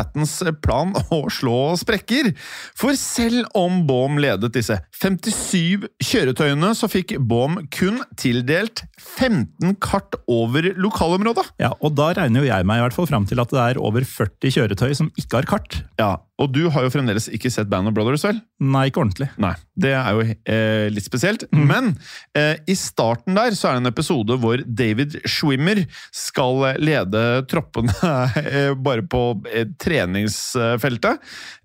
[0.52, 2.32] Pattens plan å slå sprekker.
[2.78, 10.16] For selv om Baum ledet disse 57 kjøretøyene, så fikk Baum kun tildelt 15 kart
[10.30, 11.44] over lokalområdet.
[11.62, 13.82] Ja, og da regner jo jeg meg i hvert fall fram til at det er
[13.82, 15.82] over 40 kjøretøy som ikke har kart.
[16.00, 18.40] Ja, og du har jo fremdeles ikke sett Band of Brothers, vel?
[18.62, 19.28] Nei, ikke ordentlig.
[19.42, 21.44] Nei, Det er jo eh, litt spesielt.
[21.54, 21.64] Mm.
[21.68, 21.90] Men
[22.38, 25.84] eh, i starten der så er det en episode hvor David Schwimmer
[26.14, 27.94] skal lede troppene
[28.42, 29.68] eh, bare på eh,
[30.42, 31.20] treningsfeltet.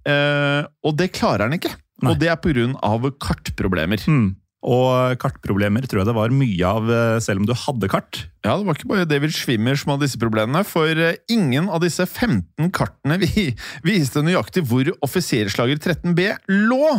[0.07, 1.73] Eh, og det klarer han ikke.
[2.03, 2.11] Nei.
[2.11, 3.11] Og det er pga.
[3.19, 4.03] kartproblemer.
[4.07, 4.35] Mm.
[4.67, 8.27] Og kartproblemer tror jeg det var mye av, eh, selv om du hadde kart.
[8.47, 11.81] Ja, det var ikke bare David Schwimmer som hadde disse problemene, for eh, ingen av
[11.83, 13.49] disse 15 kartene vi,
[13.87, 16.93] viste nøyaktig hvor offiserslager 13B lå.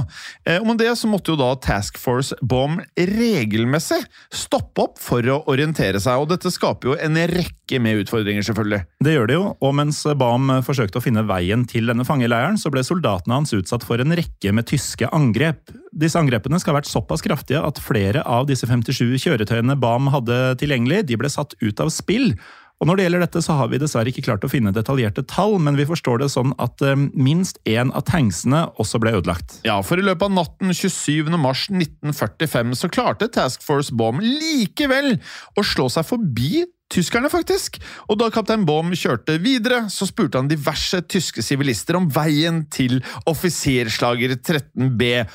[0.58, 5.24] Om og med det så måtte jo da Task Force Bomb regelmessig stoppe opp for
[5.24, 8.82] å orientere seg, og dette skaper jo en rekke med utfordringer, selvfølgelig.
[9.04, 12.72] Det gjør det jo, og mens Baum forsøkte å finne veien til denne fangeleiren, så
[12.72, 15.72] ble soldatene hans utsatt for en rekke med tyske angrep.
[15.96, 20.36] Disse angrepene skal ha vært såpass kraftige at flere av disse 57 kjøretøyene Baum hadde
[20.60, 22.34] tilgjengelig, de ble satt ut av spill.
[22.78, 25.56] Og Når det gjelder dette, så har vi dessverre ikke klart å finne detaljerte tall,
[25.62, 29.58] men vi forstår det sånn at um, minst én av tanksene også ble ødelagt.
[29.66, 31.26] Ja, for i løpet av natten 27.
[31.42, 35.16] mars 1945 så klarte Task Force Baum likevel
[35.58, 37.80] å slå seg forbi tyskerne, faktisk.
[38.08, 43.00] Og da kaptein Baum kjørte videre, så spurte han diverse tyske sivilister om veien til
[43.28, 45.26] offiserslager 13B.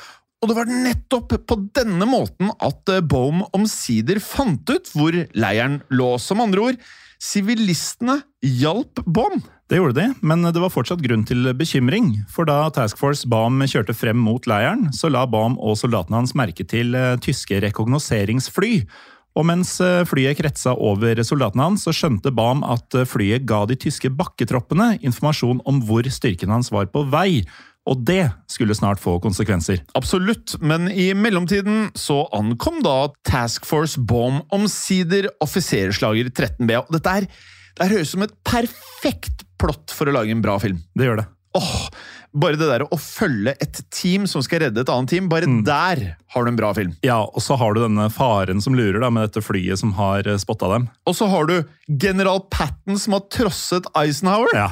[0.44, 5.78] Og det var nettopp på denne måten at eh, Bohm omsider fant ut hvor leiren
[5.88, 6.10] lå.
[6.20, 6.82] Som andre ord,
[7.16, 9.40] sivilistene hjalp Bohm.
[9.72, 12.12] Det gjorde de, men det var fortsatt grunn til bekymring.
[12.28, 16.36] For da Task Force Baum kjørte frem mot leiren, så la Baum og soldatene hans
[16.36, 18.74] merke til eh, tyske rekognoseringsfly.
[19.40, 23.80] Og mens eh, flyet kretsa over soldatene hans, så skjønte Baum at flyet ga de
[23.80, 27.46] tyske bakketroppene informasjon om hvor styrken hans var på vei.
[27.90, 29.82] Og det skulle snart få konsekvenser.
[29.98, 36.78] Absolutt, men i mellomtiden så ankom da Task Force Bomb omsider offiserslager 13B.
[36.80, 40.44] Og dette her, det her høres ut som et perfekt plott for å lage en
[40.44, 40.80] bra film.
[40.96, 41.28] Det gjør det.
[41.54, 41.74] Åh,
[42.34, 46.02] bare det der å følge et team som skal redde et annet team, bare der
[46.34, 46.94] har du en bra film.
[47.06, 50.26] Ja, og så har du denne faren som lurer da, med dette flyet som har
[50.26, 50.88] eh, spotta dem.
[51.06, 54.50] Og så har du general Patton som har trosset Eisenhower.
[54.56, 54.70] Ja.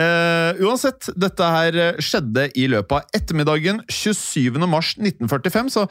[0.00, 4.56] Uh, uansett, dette her eh, skjedde i løpet av ettermiddagen 27.
[4.64, 5.86] mars 1945, så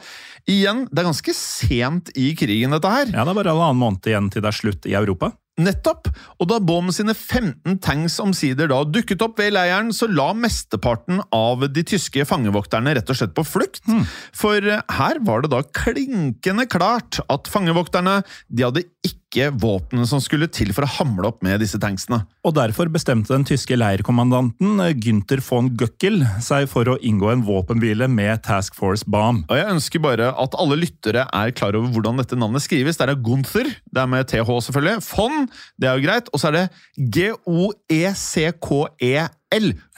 [0.50, 3.12] igjen, det er ganske sent i krigen, dette her.
[3.12, 5.30] Ja, det er bare halvannen måned igjen til det er slutt i Europa.
[5.60, 6.08] Nettopp!
[6.40, 11.20] Og da Baum sine 15 tanks omsider da dukket opp ved leiren, så la mesteparten
[11.36, 13.84] av de tyske fangevokterne rett og slett på flukt.
[14.36, 20.20] For eh, her var det da klinkende klart at fangevokterne de hadde ikke våpnene som
[20.22, 22.22] skulle til for å hamle opp med disse tanksene.
[22.46, 27.44] Og derfor bestemte den tyske leirkommandanten eh, Günther von Göckel seg for å inngå en
[27.46, 29.44] våpenhvile med Task Force Bomb.
[29.48, 32.98] Og jeg ønsker bare at alle lyttere er klar over hvordan dette navnet skrives.
[32.98, 34.96] Det er Gunther, det er med TH selvfølgelig.
[35.12, 35.48] Von,
[35.80, 36.26] det er jo greit.
[36.32, 36.66] Og så er det
[37.16, 37.72] G-O-E-C-K-E-L.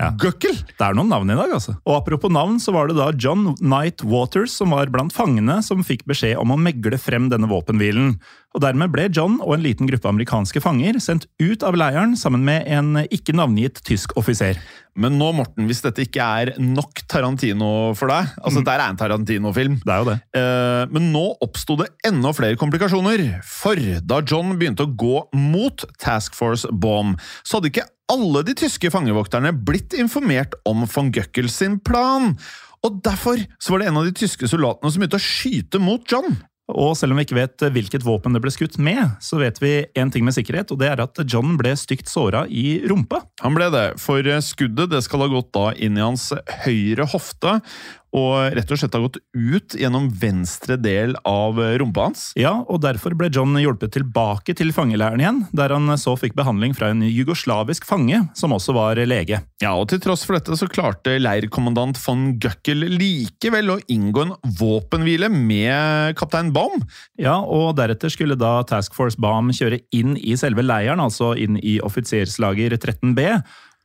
[0.01, 0.09] Ja.
[0.18, 0.57] Gøkkel!
[0.75, 1.73] Det er noen navn i dag, altså.
[1.87, 5.85] Og apropos navn, så var det da John Knight Waters som var blant fangene som
[5.87, 8.18] fikk beskjed om å megle frem denne våpenhvilen.
[8.55, 12.45] Og dermed ble John og en liten gruppe amerikanske fanger sendt ut av leiren sammen
[12.47, 14.61] med en ikke navngitt tysk offiser.
[14.95, 18.64] Men nå, Morten, hvis dette ikke er nok Tarantino for deg Altså, Mm.
[18.64, 19.75] det er en Tarantino-film.
[19.83, 20.21] Det er jo det.
[20.38, 23.43] Eh, men nå oppsto det enda flere komplikasjoner.
[23.43, 28.55] For da John begynte å gå mot Task Force Bomb, så hadde ikke alle de
[28.55, 32.37] tyske fangevokterne blitt informert om von Göckel sin plan.
[32.85, 36.05] Og derfor så var det en av de tyske soldatene som begynte å skyte mot
[36.07, 36.37] John.
[36.72, 39.72] Og selv om vi ikke vet hvilket våpen det ble skutt med, så vet vi
[40.00, 43.20] en ting med sikkerhet, og det er at John ble stygt såra i rumpa.
[43.44, 46.31] Han ble det, for skuddet det skal ha gått da inn i hans
[46.64, 47.59] høyre hofte,
[48.14, 52.29] og rett og slett har gått ut gjennom venstre del av rumpa hans.
[52.38, 56.77] Ja, og derfor ble John hjulpet tilbake til fangeleiren igjen, der han så fikk behandling
[56.79, 59.40] fra en jugoslavisk fange, som også var lege.
[59.62, 64.35] Ja, og til tross for dette så klarte leirkommandant von Guckel likevel å inngå en
[64.61, 66.85] våpenhvile med kaptein Baum.
[67.20, 71.59] Ja, og deretter skulle da Task Force Baum kjøre inn i selve leiren, altså inn
[71.59, 73.24] i offiserslager 13B.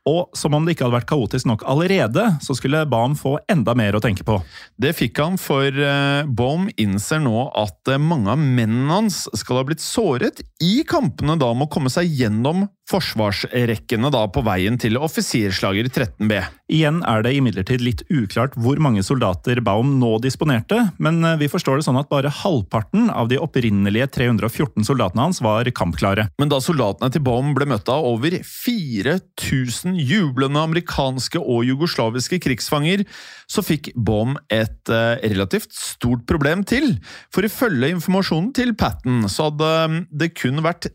[0.08, 3.76] Og som om det ikke hadde vært kaotisk nok allerede, så skulle Baum få enda
[3.78, 4.38] mer å tenke på.
[4.80, 9.60] Det fikk han, for eh, Baum innser nå at eh, mange av mennene hans skal
[9.60, 14.78] ha blitt såret i kampene da med å komme seg gjennom forsvarsrekkene da på veien
[14.82, 16.40] til offiserslager 13B.
[16.74, 21.50] Igjen er det imidlertid litt uklart hvor mange soldater Baum nå disponerte, men eh, vi
[21.52, 26.28] forstår det sånn at bare halvparten av de opprinnelige 314 soldatene hans var kampklare.
[26.42, 33.06] Men da soldatene til Baum ble møtt av over 4000 jublende amerikanske og jugoslaviske krigsfanger,
[33.50, 36.96] så fikk Baum et eh, relativt stort problem til.
[37.34, 40.90] For ifølge informasjonen til Patten så hadde eh, det kun vært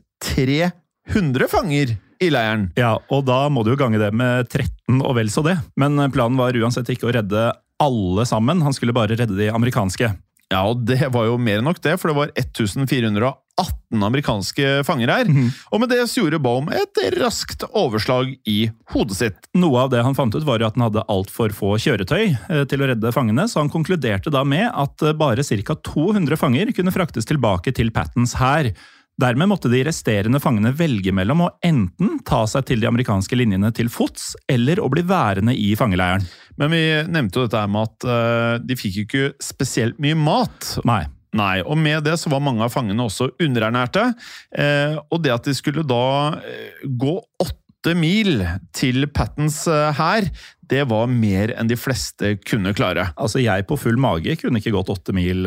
[1.10, 2.68] 300 fanger i leiren.
[2.78, 5.58] Ja, og da må du jo gange det med 13 og vel så det.
[5.80, 7.50] Men eh, planen var uansett ikke å redde
[7.82, 10.12] alle sammen, han skulle bare redde de amerikanske.
[10.52, 15.10] Ja, og det var jo mer enn nok det, for det var 1418 amerikanske fanger
[15.10, 15.30] her.
[15.72, 18.58] Og med det så gjorde Baum et raskt overslag i
[18.92, 19.48] hodet sitt.
[19.56, 22.64] Noe av det han fant ut var jo at han hadde altfor få kjøretøy eh,
[22.70, 25.78] til å redde fangene, så han konkluderte da med at eh, bare ca.
[25.90, 28.70] 200 fanger kunne fraktes tilbake til Pattens hær.
[29.20, 33.70] Dermed måtte de resterende fangene velge mellom å enten ta seg til de amerikanske linjene
[33.74, 36.26] til fots, eller å bli værende i fangeleiren.
[36.58, 40.74] Men vi nevnte jo dette med at uh, de fikk jo ikke spesielt mye mat.
[40.88, 41.04] Nei.
[41.34, 44.08] Nei, og med det så var mange av fangene også underernærte.
[44.54, 48.42] Uh, og det at de skulle da uh, gå åtte mil
[48.74, 50.24] til Pattens hær,
[50.72, 53.10] det var mer enn de fleste kunne klare.
[53.20, 55.44] Altså, jeg på full mage kunne ikke gått åtte mil,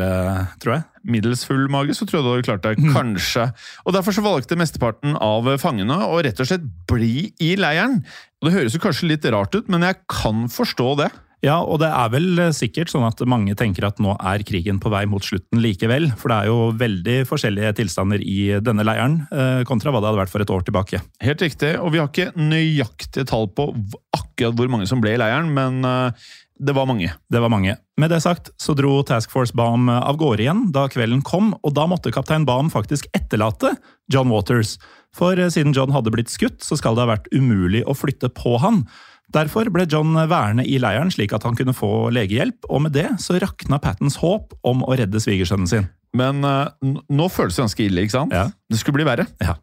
[0.62, 0.84] tror jeg.
[1.10, 2.92] Middels full mage, så tror jeg du hadde klart det.
[2.96, 3.48] Kanskje.
[3.86, 8.02] Og Derfor så valgte mesteparten av fangene å rett og slett bli i leiren.
[8.38, 11.10] Og Det høres jo kanskje litt rart ut, men jeg kan forstå det.
[11.44, 14.80] Ja, og det er vel eh, sikkert sånn at mange tenker at nå er krigen
[14.82, 16.08] på vei mot slutten likevel.
[16.18, 20.22] For det er jo veldig forskjellige tilstander i denne leiren, eh, kontra hva det hadde
[20.24, 21.02] vært for et år tilbake.
[21.22, 23.70] Helt riktig, og vi har ikke nøyaktige tall på
[24.18, 27.12] akkurat hvor mange som ble i leiren, men eh, det var mange.
[27.30, 27.76] Det var mange.
[28.00, 31.74] Med det sagt så dro Task Force Baum av gårde igjen da kvelden kom, og
[31.76, 33.74] da måtte kaptein Baum faktisk etterlate
[34.12, 34.76] John Waters.
[35.16, 38.30] For eh, siden John hadde blitt skutt, så skal det ha vært umulig å flytte
[38.34, 38.84] på han.
[39.34, 43.08] Derfor ble John værende i leiren slik at han kunne få legehjelp, og med det
[43.20, 45.88] så rakna Pattens håp om å redde svigersønnen sin.
[46.16, 48.34] Men eh, nå føles det ganske ille, ikke sant?
[48.34, 48.48] Ja.
[48.68, 49.24] Det skulle bli verre.
[49.40, 49.54] Ja.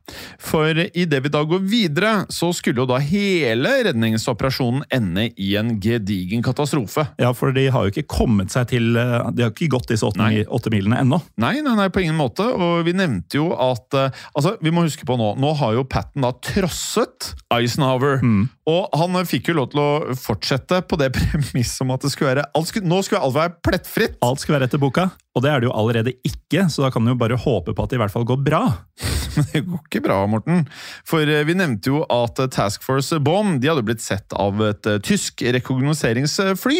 [0.41, 5.75] For idet vi da går videre, så skulle jo da hele redningsoperasjonen ende i en
[5.81, 7.05] gedigen katastrofe.
[7.21, 10.07] Ja, for de har jo ikke kommet seg til eh, De har ikke gått disse
[10.07, 10.41] åtte, Nei.
[10.73, 11.21] milene ennå.
[11.41, 12.47] Nei, nei, nei, på ingen måte.
[12.49, 15.85] Og vi nevnte jo at eh, Altså, vi må huske på nå Nå har jo
[15.85, 18.23] Patten da trosset Eisenhower.
[18.65, 22.13] Og han eh, fikk jo lov til å fortsette på det premisset om at det
[22.13, 24.17] skulle være skulle, Nå skulle alt være plettfritt!
[24.25, 27.05] Alt skulle være etter boka, og det er det jo allerede ikke, så da kan
[27.05, 28.61] du jo bare håpe på at det i hvert fall går bra.
[29.35, 30.63] Men det går ikke bra, Morten.
[31.07, 34.61] For eh, vi nevnte jo at eh, Task Force Bomb de hadde blitt sett av
[34.63, 36.79] et eh, tysk rekognoseringsfly.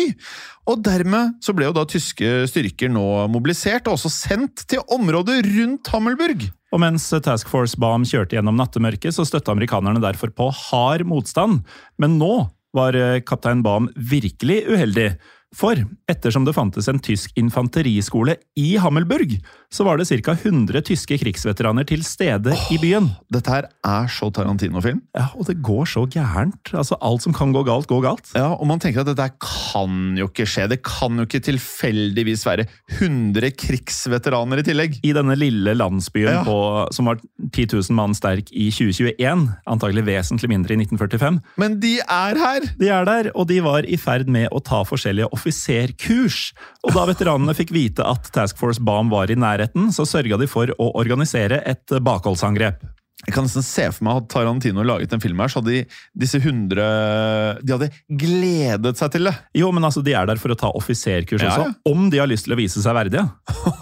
[0.72, 5.42] Og dermed så ble jo da tyske styrker nå mobilisert og også sendt til området
[5.50, 6.48] rundt Hammelburg.
[6.74, 11.62] Og mens Task Force Bomb kjørte gjennom nattemørket, så støtta amerikanerne derfor på hard motstand.
[12.02, 15.14] Men nå var kaptein Baum virkelig uheldig.
[15.56, 15.80] For
[16.12, 19.38] ettersom det fantes en tysk infanteriskole i Hammelburg,
[19.72, 20.34] så var det ca.
[20.36, 23.08] 100 tyske krigsveteraner til stede i byen.
[23.32, 25.00] Dette her er så Tarantino-film.
[25.16, 26.74] Ja, Og det går så gærent.
[26.76, 28.32] Altså, Alt som kan gå galt, går galt.
[28.36, 30.68] Ja, og man tenker at dette kan jo ikke skje.
[30.72, 32.68] Det kan jo ikke tilfeldigvis være
[33.00, 35.00] 100 krigsveteraner i tillegg.
[35.08, 36.44] I denne lille landsbyen Ja.
[36.44, 36.58] på,
[36.94, 37.20] som var
[37.52, 42.62] 10 000 mann sterk i 2021, antagelig vesentlig mindre i 1945, Men de er her!
[42.80, 46.54] De er der, og de var i ferd med å ta forskjellige offiserkurs.
[46.86, 50.50] Og da veteranene fikk vite at Task Force Bam var i nærheten, så sørga de
[50.50, 52.82] for å organisere et bakholdsangrep.
[53.24, 56.00] Jeg kan nesten se for meg at Tarantino laget en film her, så hadde de,
[56.20, 59.34] disse 100 De hadde gledet seg til det!
[59.56, 61.94] Jo, men altså, de er der for å ta offiserkurs Ja, også, ja.
[61.94, 63.24] om de har lyst til å vise seg verdige.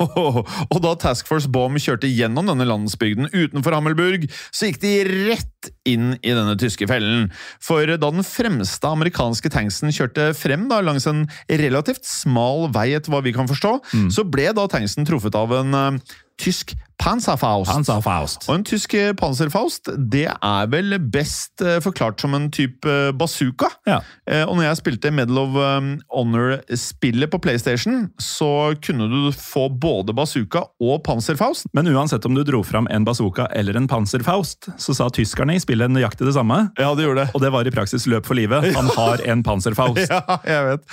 [0.74, 4.94] og da Task Force Bomb kjørte gjennom denne landsbygden utenfor Hammelburg, så gikk de
[5.34, 7.32] rett inn i denne tyske fellen.
[7.64, 13.12] For da den fremste amerikanske tanksen kjørte frem da, langs en relativt smal vei, etter
[13.12, 13.80] hva vi kan forstå,
[14.14, 17.68] så ble da tanksen truffet av en eh, tysk Panzerfaust.
[17.68, 18.46] Panzerfaust.
[18.48, 23.68] Og en tysk panserfaust det er vel best eh, forklart som en type eh, bazooka.
[23.90, 23.98] Ja.
[24.30, 29.66] Eh, og når jeg spilte Medal of um, Honor-spillet på PlayStation, så kunne du få
[29.68, 31.68] både bazooka og Panzerfaust.
[31.76, 35.64] Men uansett om du dro fram en bazooka eller en Panzerfaust, så sa tyskerne i
[35.64, 36.62] spillet nøyaktig det samme.
[36.80, 37.36] Ja, det gjorde det.
[37.36, 38.70] Og det var i praksis løp for livet.
[38.78, 40.06] Han har en Panzerfaust.
[40.14, 40.84] Ja, jeg vet.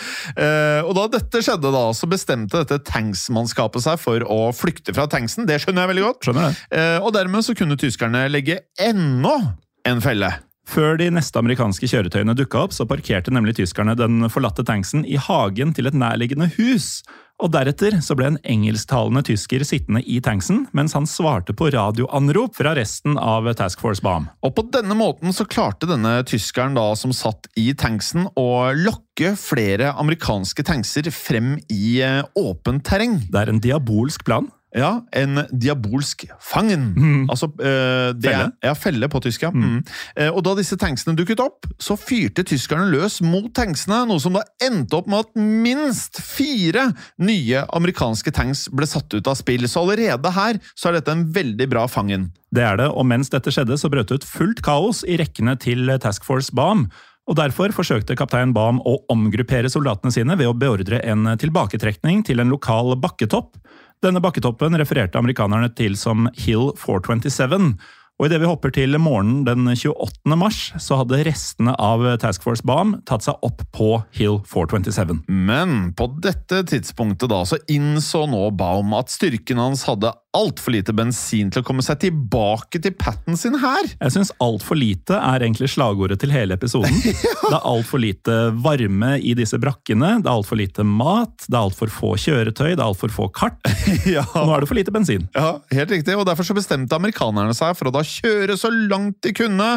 [0.89, 5.49] Og da dette skjedde, da, så bestemte dette tanksmannskapet seg for å flykte fra tanksen.
[5.49, 6.23] Det skjønner jeg veldig godt.
[6.27, 6.79] Skjønner det.
[6.79, 10.33] Eh, og dermed så kunne tyskerne legge enda en felle.
[10.71, 15.19] Før de neste amerikanske kjøretøyene dukka opp, så parkerte nemlig tyskerne den forlatte tanksen i
[15.19, 17.01] hagen til et nærliggende hus.
[17.41, 22.53] Og deretter så ble en engelsktalende tysker sittende i tanksen, mens han svarte på radioanrop
[22.59, 24.29] fra resten av Task Force Bam.
[24.45, 29.33] Og på denne måten så klarte denne tyskeren da som satt i tanksen å lokke
[29.41, 33.19] flere amerikanske tankser frem i eh, åpent terreng.
[33.33, 34.53] Det er en diabolsk plan.
[34.77, 36.93] Ja, en diabolsk fangen.
[37.31, 38.51] Altså, eh, det Felle.
[38.63, 39.51] Ja, felle på tysk, ja.
[39.51, 39.81] Mm.
[40.15, 44.39] Eh, og da disse tanksene dukket opp, så fyrte tyskerne løs mot tanksene, noe som
[44.39, 49.67] da endte opp med at minst fire nye amerikanske tanks ble satt ut av spill.
[49.67, 52.31] Så allerede her så er dette en veldig bra fangen.
[52.55, 55.59] Det er det, og mens dette skjedde, så brøt det ut fullt kaos i rekkene
[55.59, 56.87] til Task Force Baum.
[57.31, 62.43] Og Derfor forsøkte kaptein Baum å omgruppere soldatene sine ved å beordre en tilbaketrekning til
[62.43, 63.55] en lokal bakketopp.
[64.01, 67.75] Denne bakketoppen refererte amerikanerne til som Hill 427.
[68.21, 70.37] Og Idet vi hopper til morgenen den 28.
[70.41, 75.19] mars, så hadde restene av Task Force Baum tatt seg opp på Hill 427.
[75.29, 80.95] Men på dette tidspunktet da, så innså nå Baum at styrken hans hadde altfor lite
[80.95, 83.89] bensin til å komme seg tilbake til patten sin her.
[83.97, 86.95] Jeg syns altfor lite er egentlig slagordet til hele episoden.
[87.51, 91.65] Det er altfor lite varme i disse brakkene, det er altfor lite mat, det er
[91.65, 93.59] altfor få kjøretøy, det er altfor få kart.
[94.07, 94.23] ja.
[94.37, 95.25] Nå er det for lite bensin.
[95.35, 99.19] Ja, helt riktig, og derfor så bestemte amerikanerne seg for å da kjøre så langt
[99.27, 99.71] de kunne,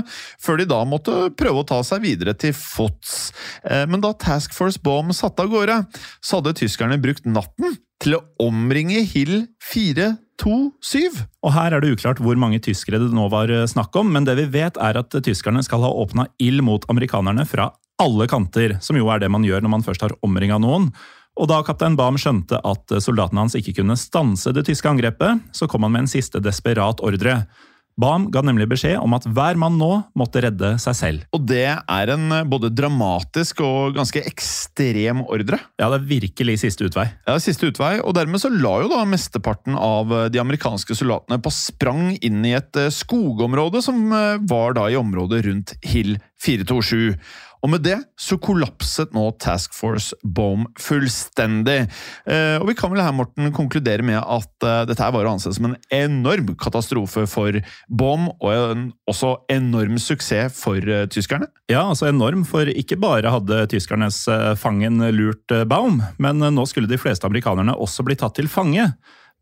[0.44, 3.32] før de da måtte prøve å ta seg videre til fots.
[3.66, 5.80] Eh, Men da Task Force Bomb satte av gårde,
[6.22, 9.48] så hadde tyskerne brukt natten til å omringe Hill
[10.41, 11.24] 427.
[11.43, 14.28] Og her er det uklart hvor mange tyskere det nå var eh, snakk om, men
[14.28, 17.69] det vi vet er at tyskerne skal ha åpna ild mot amerikanerne fra
[18.02, 20.89] alle kanter, som jo er det man gjør når man først har omringa noen.
[21.39, 25.69] Og da kaptein Baum skjønte at soldatene hans ikke kunne stanse det tyske angrepet, så
[25.69, 27.43] kom han med en siste desperat ordre.
[27.99, 31.26] Baum ga nemlig beskjed om at hver mann nå måtte redde seg selv.
[31.36, 35.59] Og det er en eh, både dramatisk og ganske ekstrem ordre.
[35.78, 37.05] Ja, det er virkelig siste utvei.
[37.28, 41.38] Ja, siste utvei, og dermed så la jo da mesteparten av eh, de amerikanske soldatene
[41.43, 44.01] på sprang inn i et eh, skogområde som
[44.49, 47.20] var da i området rundt Hill 427.
[47.64, 51.86] Og med det så kollapset nå Task Force Boom fullstendig.
[52.28, 55.53] Eh, og vi kan vel her, Morten, konkludere med at eh, dette var å anse
[55.55, 61.47] som en enorm katastrofe for Boom, og en også enorm suksess for eh, tyskerne.
[61.72, 64.26] Ja, altså enorm, for ikke bare hadde tyskernes
[64.59, 68.91] fangen lurt Baum, men nå skulle de fleste amerikanerne også bli tatt til fange.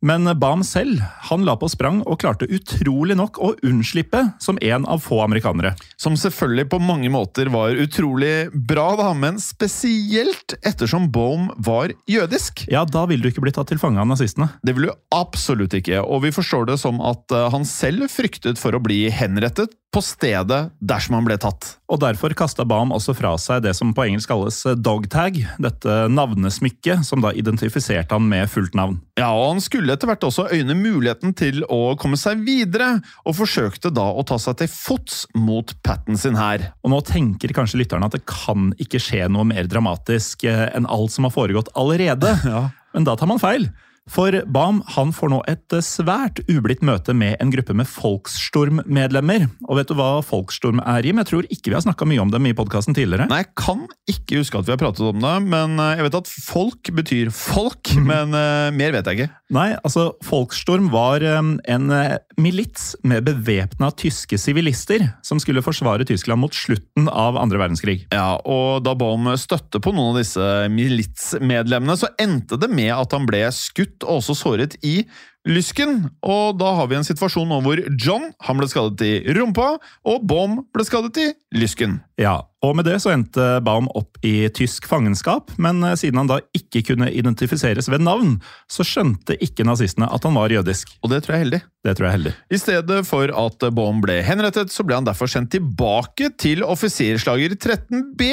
[0.01, 4.87] Men Baum selv han la på sprang og klarte utrolig nok å unnslippe som en
[4.89, 5.75] av få amerikanere.
[6.01, 12.65] Som selvfølgelig på mange måter var utrolig bra, da, men spesielt ettersom Bohm var jødisk.
[12.71, 14.49] Ja, da ville du ikke bli tatt til fange av nazistene.
[14.65, 18.61] Det ville du absolutt ikke, og vi forstår det som at eh, han selv fryktet
[18.61, 21.75] for å bli henrettet på stedet dersom han ble tatt.
[21.91, 27.03] Og derfor kasta Baum også fra seg det som på engelsk kalles dogtag, dette navnesmykket
[27.03, 29.01] som da identifiserte han med fullt navn.
[29.19, 32.93] Ja, og han skulle etter hvert også øyne muligheten til å komme seg videre,
[33.27, 36.69] og forsøkte da å ta seg til fots mot Patten sin her.
[36.85, 40.87] Og nå tenker kanskje lytterne at det kan ikke skje noe mer dramatisk eh, enn
[40.87, 42.37] alt som har foregått allerede.
[42.95, 43.67] Men da tar man feil.
[44.09, 49.45] For Baum han får nå et eh, svært ublidt møte med en gruppe med Folkstorm-medlemmer.
[49.69, 51.19] Og vet du hva Folkstorm er, Jim?
[51.21, 53.29] Jeg tror ikke vi har snakka mye om dem i podkasten tidligere.
[53.29, 56.17] Nei, jeg kan ikke huske at vi har pratet om det, men eh, jeg vet
[56.21, 59.29] at folk betyr folk, men uh, mer vet jeg ikke.
[59.53, 66.07] Nei, altså Folkstorm var um, en uh, milits med bevæpna tyske sivilister som skulle forsvare
[66.07, 67.97] Tyskland mot slutten av andre verdenskrig.
[68.09, 73.13] Ja, og da Baum støtte på noen av disse militsmedlemmene, så endte det med at
[73.15, 75.03] han ble skutt og også såret i
[75.47, 76.05] lysken.
[76.21, 79.73] Og da har vi en situasjon nå hvor John han ble skadet i rumpa,
[80.07, 81.99] og Baum ble skadet i lysken.
[82.21, 86.29] Ja, og med det så endte Baum opp i tysk fangenskap, men eh, siden han
[86.29, 88.35] da ikke kunne identifiseres ved navn,
[88.69, 90.93] så skjønte ikke nazistene at han var jødisk.
[91.01, 91.61] Og det tror jeg er heldig.
[91.81, 92.33] Det tror jeg er heldig.
[92.53, 97.57] I stedet for at Baum ble henrettet, så ble han derfor sendt tilbake til offiserslager
[97.57, 98.29] 13B.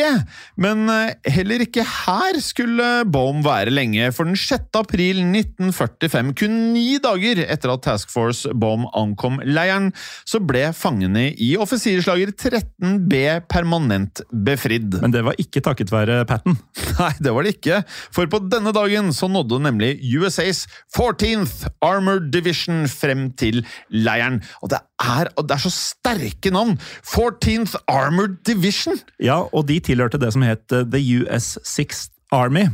[0.61, 4.69] Men eh, heller ikke her skulle Baum være lenge, for den 6.
[4.77, 9.91] april 1945, kun ni dager etter at Task Force Bomb ankom leiren,
[10.29, 14.99] så ble fangene i offiserslager 13B permanent befridd.
[15.03, 16.59] Men det var ikke takket være Patten.
[17.01, 17.83] Nei, det var det ikke,
[18.15, 24.41] for på denne dagen så nådde nemlig USAs 14th Armored Division frem til leiren.
[24.63, 26.77] Og det er, og det er så sterke navn!
[27.07, 28.99] 14th Armored Division!
[29.23, 32.67] Ja, og de tilhørte det som het eh, The US Sixth Army.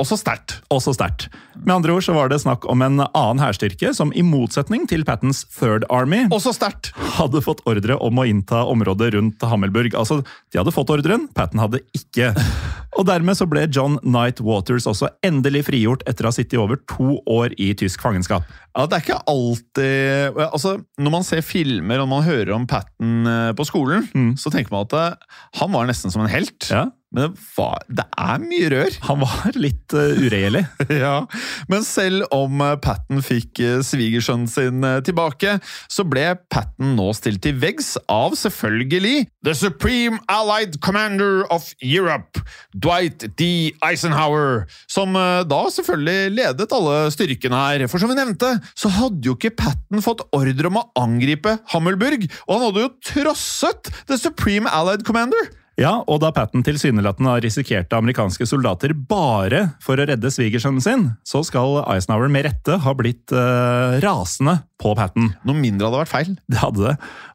[0.00, 0.56] Også sterkt.
[0.74, 1.28] Også sterkt.
[1.54, 5.04] Med andre ord så var det snakk om en annen hærstyrke som i motsetning til
[5.06, 6.90] Pattens Third Army Også sterkt!
[7.14, 9.94] hadde fått ordre om å innta området rundt Hammelburg.
[9.94, 10.18] Altså,
[10.50, 12.32] de hadde fått ordren, Patten hadde ikke.
[12.98, 16.62] Og dermed så ble John Knight Waters også endelig frigjort etter å ha sittet i
[16.62, 18.46] over to år i tysk fangenskap.
[18.74, 23.28] Ja, Det er ikke alltid altså, Når man ser filmer og man hører om Patten
[23.30, 26.66] eh, på skolen, så tenker man at eh, han var nesten som en helt.
[26.70, 28.96] Ja, Men det, var, det er mye rør.
[29.06, 30.64] Han var litt uh, uregjerlig.
[31.04, 31.14] ja,
[31.70, 35.56] Men selv om eh, Patten fikk eh, svigersønnen sin tilbake,
[35.90, 42.42] så ble Patten nå stilt til veggs av selvfølgelig The Supreme Allied Commander of Europe,
[42.74, 43.72] Dwight D.
[43.84, 47.86] Eisenhower, som da selvfølgelig ledet alle styrkene her.
[47.90, 52.26] For som vi nevnte, så hadde jo ikke Patten fått ordre om å angripe Hammelburg,
[52.46, 55.52] og han hadde jo trosset The Supreme Allied Commander!
[55.80, 61.42] Ja, og da Patten tilsynelatende risikert amerikanske soldater bare for å redde svigersønnen sin, så
[61.46, 65.30] skal Eisenhower med rette ha blitt eh, rasende på Patten.
[65.48, 66.32] Noe mindre hadde vært feil.
[66.50, 66.94] Det hadde det.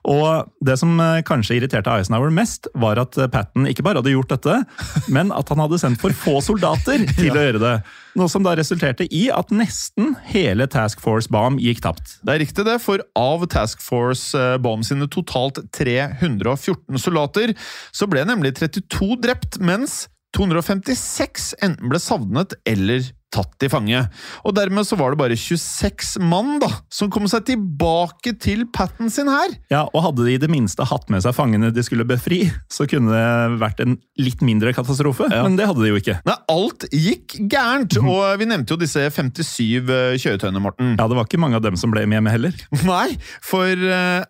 [0.10, 4.14] Og det som eh, kanskje irriterte Eisenhower mest, var at eh, Patten ikke bare hadde
[4.14, 4.60] gjort dette,
[5.16, 7.74] men at han hadde sendt for få soldater til å gjøre det.
[8.20, 12.20] Noe som da resulterte i at nesten hele Task Force Baum gikk tapt.
[12.26, 17.56] Det er riktig, det, for av Task Force eh, sine totalt 314 soldater,
[17.92, 20.06] så ble nemlig 32 drept, mens
[20.38, 24.02] 256 enten ble savnet eller tatt til fange.
[24.48, 29.12] Og dermed så var det bare 26 mann da, som kom seg tilbake til Patten
[29.14, 29.54] sin her.
[29.72, 32.88] Ja, og hadde de i det minste hatt med seg fangene de skulle befri, så
[32.90, 36.18] kunne det vært en litt mindre katastrofe, men det hadde de jo ikke.
[36.28, 40.96] Nei, alt gikk gærent, og vi nevnte jo disse 57 kjøretøyene, Morten.
[40.98, 42.66] Ja, det var ikke mange av dem som ble med hjemme heller.
[42.88, 43.14] Nei,
[43.46, 44.26] for eh,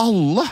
[0.00, 0.46] alle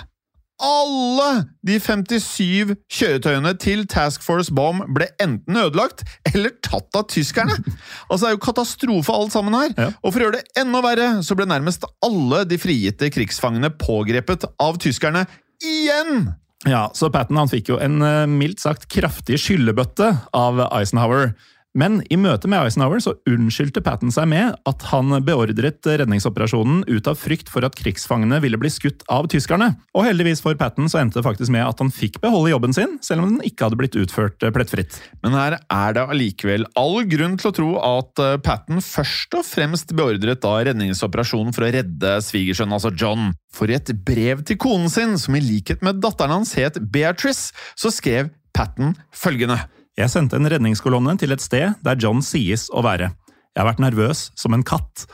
[0.63, 1.29] alle
[1.67, 7.57] de 57 kjøretøyene til Task Force Bomb ble enten ødelagt eller tatt av tyskerne.
[8.11, 9.75] Altså, Det er jo katastrofe alt sammen her.
[9.79, 9.89] Ja.
[10.03, 14.47] Og for å gjøre det enda verre, så ble nærmest alle de frigitte krigsfangene pågrepet
[14.63, 15.25] av tyskerne
[15.65, 16.29] igjen!
[16.65, 21.35] Ja, så Patton han fikk jo en eh, mildt sagt kraftig skyllebøtte av Eisenhower.
[21.79, 27.11] Men i møte med Eisenhower så unnskyldte Patton seg med at han beordret redningsoperasjonen ut
[27.11, 29.73] av frykt for at krigsfangene ville bli skutt av tyskerne.
[29.95, 32.99] Og heldigvis for Patton så endte det faktisk med at han fikk beholde jobben sin,
[33.05, 35.01] selv om den ikke hadde blitt utført eh, plettfritt.
[35.27, 39.45] Men her er det allikevel all grunn til å tro at Patten Patton først og
[39.45, 43.33] fremst beordret da redningsoperasjonen for å redde svigersønnen, altså John.
[43.53, 47.53] For i et brev til konen sin, som i likhet med datteren hans het Beatrice,
[47.77, 49.59] så skrev Patton følgende.
[49.95, 53.13] Jeg sendte en redningskolonne til et sted der John sies å være.
[53.55, 55.05] Jeg har vært nervøs som en katt.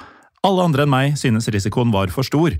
[0.46, 2.56] Alle andre enn meg synes risikoen var for stor.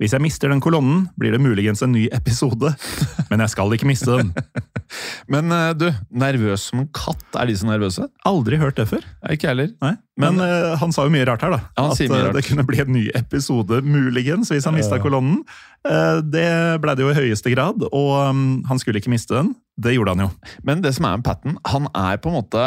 [0.00, 2.74] Hvis jeg mister den kolonnen, blir det muligens en ny episode,
[3.30, 4.34] men jeg skal ikke miste den.
[5.32, 5.86] Men eh, du,
[6.20, 8.04] nervøs som en katt, er de så nervøse?
[8.28, 9.00] Aldri hørt det før.
[9.24, 9.70] Jeg Ikke heller.
[9.80, 9.94] Nei.
[10.20, 11.60] Men, eh, han sa jo mye rart her, da.
[11.78, 12.36] Ja, han At rart.
[12.36, 15.40] det kunne bli en ny episode, muligens, hvis han mista kolonnen.
[15.86, 16.44] Uh, det
[16.84, 19.54] ble det jo i høyeste grad, og um, han skulle ikke miste den.
[19.80, 20.30] Det gjorde han jo.
[20.66, 22.66] Men det som er med Patton, han er på en måte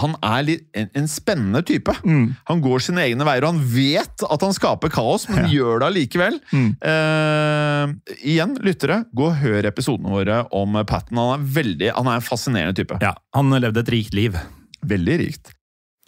[0.00, 1.92] han er litt, en, en spennende type.
[2.48, 5.88] Han går sine egne veier, og han vet at han skaper kaos, men gjør det
[5.90, 6.38] allikevel.
[6.56, 7.92] Eh,
[8.24, 11.20] igjen, lyttere, gå og hør episodene våre om Patton.
[11.20, 12.96] Han er, veldig, han er en fascinerende type.
[13.04, 14.38] Ja, Han levde et rikt liv.
[14.80, 15.52] Veldig rikt.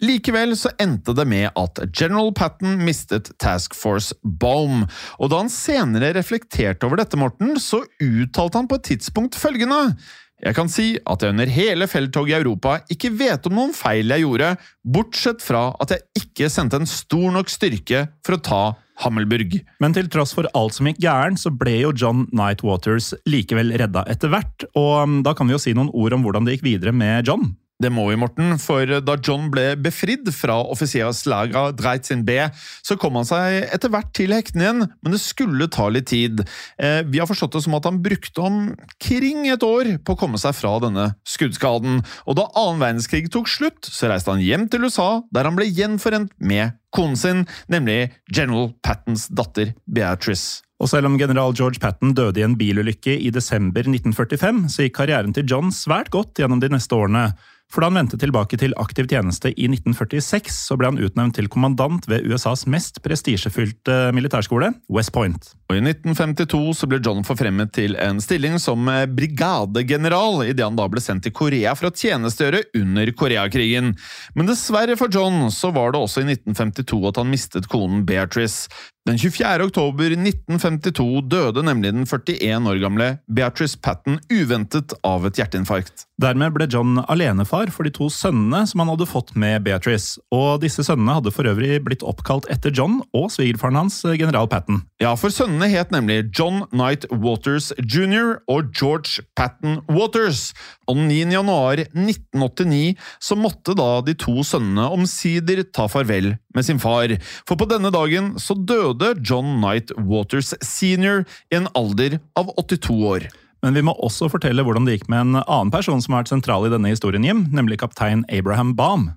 [0.03, 4.83] Likevel så endte det med at General Patton mistet Task Force Baum,
[5.19, 9.95] og da han senere reflekterte over dette, Morten, så uttalte han på et tidspunkt følgende
[10.43, 14.11] Jeg kan si at jeg under hele felttoget i Europa ikke vet om noen feil
[14.11, 14.51] jeg gjorde,
[14.83, 18.63] bortsett fra at jeg ikke sendte en stor nok styrke for å ta
[19.03, 19.61] Hammelburg.
[19.79, 23.73] Men til tross for alt som gikk gæren, så ble jo John Night Waters likevel
[23.79, 24.67] redda etter hvert.
[24.75, 27.27] Og um, da kan vi jo si noen ord om hvordan det gikk videre med
[27.27, 27.55] John.
[27.83, 32.37] Det må vi, Morten, for da John ble befridd fra offiserslaga Dreitzin B,
[32.79, 36.45] så kom han seg etter hvert til hektene igjen, men det skulle ta litt tid.
[36.79, 40.39] Eh, vi har forstått det som at han brukte omkring et år på å komme
[40.39, 44.87] seg fra denne skuddskaden, og da annen verdenskrig tok slutt, så reiste han hjem til
[44.87, 50.61] USA, der han ble gjenforent med konen sin, nemlig General Pattons datter Beatrice.
[50.83, 54.97] Og selv om general George Patton døde i en bilulykke i desember 1945, så gikk
[54.97, 57.29] karrieren til John svært godt gjennom de neste årene.
[57.73, 61.49] For da han vendte tilbake til aktiv tjeneste i 1946, så ble han utnevnt til
[61.51, 65.49] kommandant ved USAs mest prestisjefylte militærskole, West Point.
[65.67, 70.77] Og I 1952 så ble John forfremmet til en stilling som eh, brigadegeneral, idet han
[70.77, 73.95] da ble sendt til Korea for å tjenestegjøre under Koreakrigen.
[74.37, 78.69] Men dessverre for John så var det også i 1952 at han mistet konen Beatrice.
[79.05, 79.61] Den 24.
[79.61, 86.07] oktober 1952 døde nemlig den 41 år gamle Beatrice Patton uventet av et hjerteinfarkt.
[86.17, 90.63] Dermed ble John alenefar for de to sønnene som han hadde fått med Beatrice, og
[90.63, 94.81] disse sønnene hadde for øvrig blitt oppkalt etter John og svigerfaren hans, general Patton.
[95.03, 98.39] Ja, for sønnene het nemlig John Knight Waters jr.
[98.49, 100.55] og George Patton Waters.
[100.89, 101.35] Og den 9.
[101.35, 107.11] januar 1989 så måtte da de to sønnene omsider ta farvel med sin far,
[107.43, 112.95] for på denne dagen så døde John Knight Waters senior i en alder av 82
[113.09, 113.27] år.
[113.65, 116.35] Men vi må også fortelle hvordan det gikk med en annen person som har vært
[116.35, 119.09] sentral i denne historien, Jim, nemlig kaptein Abraham Baum.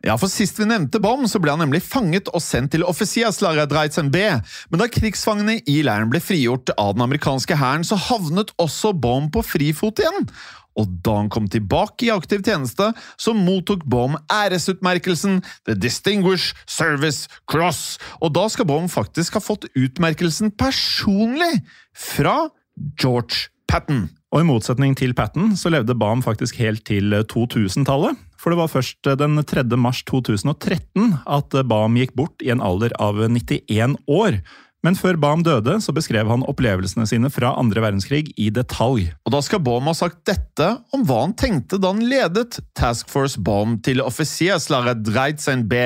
[0.00, 3.68] Ja, for Sist vi nevnte Baum, så ble han nemlig fanget og sendt til Offisierslager
[3.68, 4.22] Dreitzen B.
[4.72, 9.28] Men da krigsfangene i leiren ble frigjort av den amerikanske hæren, så havnet også Baum
[9.34, 10.30] på frifot igjen.
[10.78, 12.90] Og da han kom tilbake i aktiv tjeneste,
[13.20, 17.98] så mottok Baum æresutmerkelsen The Distinguished Service Cross.
[18.22, 21.52] Og da skal Baum faktisk ha fått utmerkelsen personlig
[21.96, 22.50] fra
[23.00, 24.08] George Patton.
[24.30, 28.18] Og i motsetning til Patton så levde Baum faktisk helt til 2000-tallet.
[28.40, 29.66] For det var først den 3.
[29.76, 34.38] mars 2013 at Baum gikk bort i en alder av 91 år.
[34.86, 39.10] Men før Baum døde, så beskrev han opplevelsene sine fra andre verdenskrig i detalj.
[39.28, 43.12] Og da skal Baum ha sagt dette om hva han tenkte da han ledet Task
[43.12, 45.84] Force Baum til offiserslaget Dreitzen B.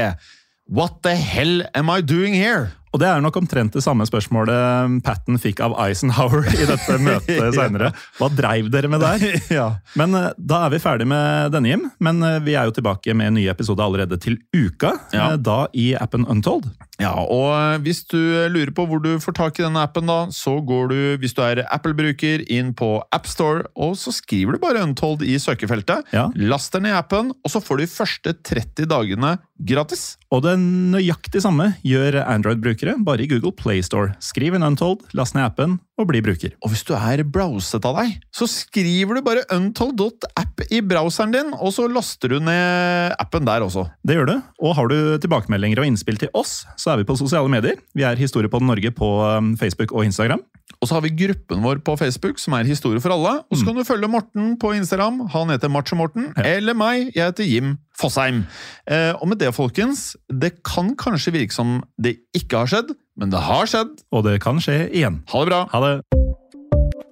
[0.70, 2.70] What the hell am I doing here?
[2.95, 7.57] Og det er nok omtrent det samme spørsmålet Patton fikk av Eisenhower i dette møtet
[7.57, 7.88] seinere.
[8.20, 9.24] Hva dreiv dere med der?
[9.59, 9.64] ja.
[9.99, 11.88] Men eh, da er vi ferdig med denne, Jim.
[11.99, 14.95] Men eh, vi er jo tilbake med en ny episode allerede til uka.
[15.11, 15.32] Ja.
[15.32, 16.70] eh, Da i appen Untold.
[17.03, 18.18] Ja, og eh, hvis du
[18.53, 21.42] lurer på hvor du får tak i denne appen, da, så går du, hvis du
[21.42, 26.07] er Apple-bruker, inn på AppStore, og så skriver du bare Untold i søkefeltet.
[26.14, 26.28] Ja.
[26.38, 30.14] Laster ned appen, og så får du de første 30 dagene gratis.
[30.34, 34.14] Og det nøyaktig samme gjør Android-brukere, bare i Google Playstore.
[34.22, 36.55] Skriv inn Untold, last ned appen og bli bruker.
[36.64, 41.53] Og hvis du er browset av deg, så skriver du bare untold.app i browseren din,
[41.55, 43.86] og så laster du ned appen der også.
[44.07, 44.34] Det gjør du.
[44.64, 47.78] Og har du tilbakemeldinger og innspill til oss, så er vi på sosiale medier.
[47.97, 50.43] Vi er Historiepodden Norge på um, Facebook og Instagram.
[50.82, 53.39] Og så har vi gruppen vår på Facebook, som er Historie for alle.
[53.49, 55.22] Og så kan du følge Morten på Instagram.
[55.32, 56.28] Han heter Macho-Morten.
[56.45, 57.09] Eller meg.
[57.16, 58.43] Jeg heter Jim Fosheim.
[58.85, 63.32] Eh, og med det, folkens, det kan kanskje virke som det ikke har skjedd, men
[63.32, 63.97] det har skjedd.
[64.12, 65.22] Og det kan skje igjen.
[65.32, 65.64] Ha det bra.
[65.72, 65.95] Ha det.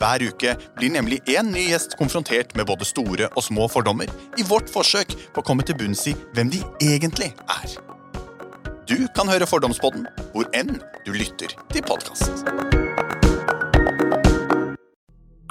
[0.00, 4.08] Hver uke blir nemlig én ny gjest konfrontert med både store og små fordommer
[4.40, 7.74] i vårt forsøk på å komme til bunns i hvem de egentlig er.
[8.88, 12.48] Du kan høre Fordomspodden hvor enn du lytter til podkast.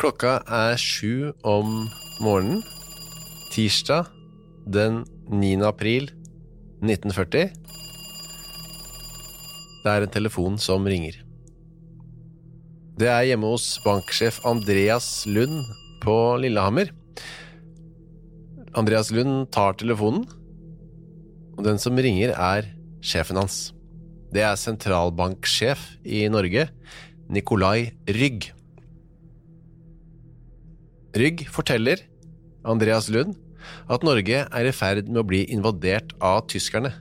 [0.01, 1.85] Klokka er sju om
[2.17, 2.65] morgenen.
[3.53, 4.09] Tirsdag
[4.65, 5.61] den 9.
[5.69, 6.09] april
[6.81, 7.53] 1940.
[9.85, 11.28] Det er en telefon som ringer.
[12.99, 15.61] Det er hjemme hos banksjef Andreas Lund
[16.03, 16.89] på Lillehammer.
[18.75, 20.25] Andreas Lund tar telefonen,
[21.55, 22.65] og den som ringer, er
[22.99, 23.69] sjefen hans.
[24.35, 26.65] Det er sentralbanksjef i Norge,
[27.31, 28.49] Nikolai Rygg.
[31.15, 32.03] Rygg forteller
[32.67, 33.37] Andreas Lund
[33.87, 36.91] at Norge er i ferd med å bli invadert av tyskerne.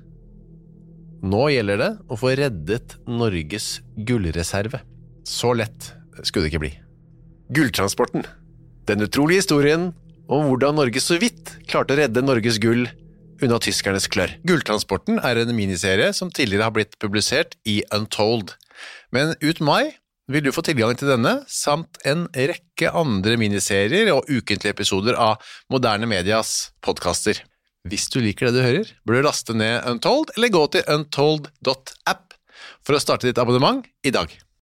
[1.26, 4.84] Nå gjelder det å få reddet Norges gullreserve.
[5.28, 5.92] Så lett
[6.24, 6.72] skulle det ikke bli.
[7.54, 8.24] Gulltransporten.
[8.88, 9.90] Den utrolige historien
[10.28, 12.86] om hvordan Norge så vidt klarte å redde Norges gull
[13.44, 14.32] unna tyskernes klør.
[14.48, 18.54] Gulltransporten er en miniserie som tidligere har blitt publisert i Untold.
[19.14, 19.94] Men ut mai
[20.28, 25.44] vil du få tilgang til denne, samt en rekke andre miniserier og ukentlige episoder av
[25.72, 27.40] Moderne Medias podkaster.
[27.88, 32.36] Hvis du liker det du hører, bør du laste ned Untold, eller gå til untold.app
[32.84, 34.34] for å starte ditt abonnement i dag.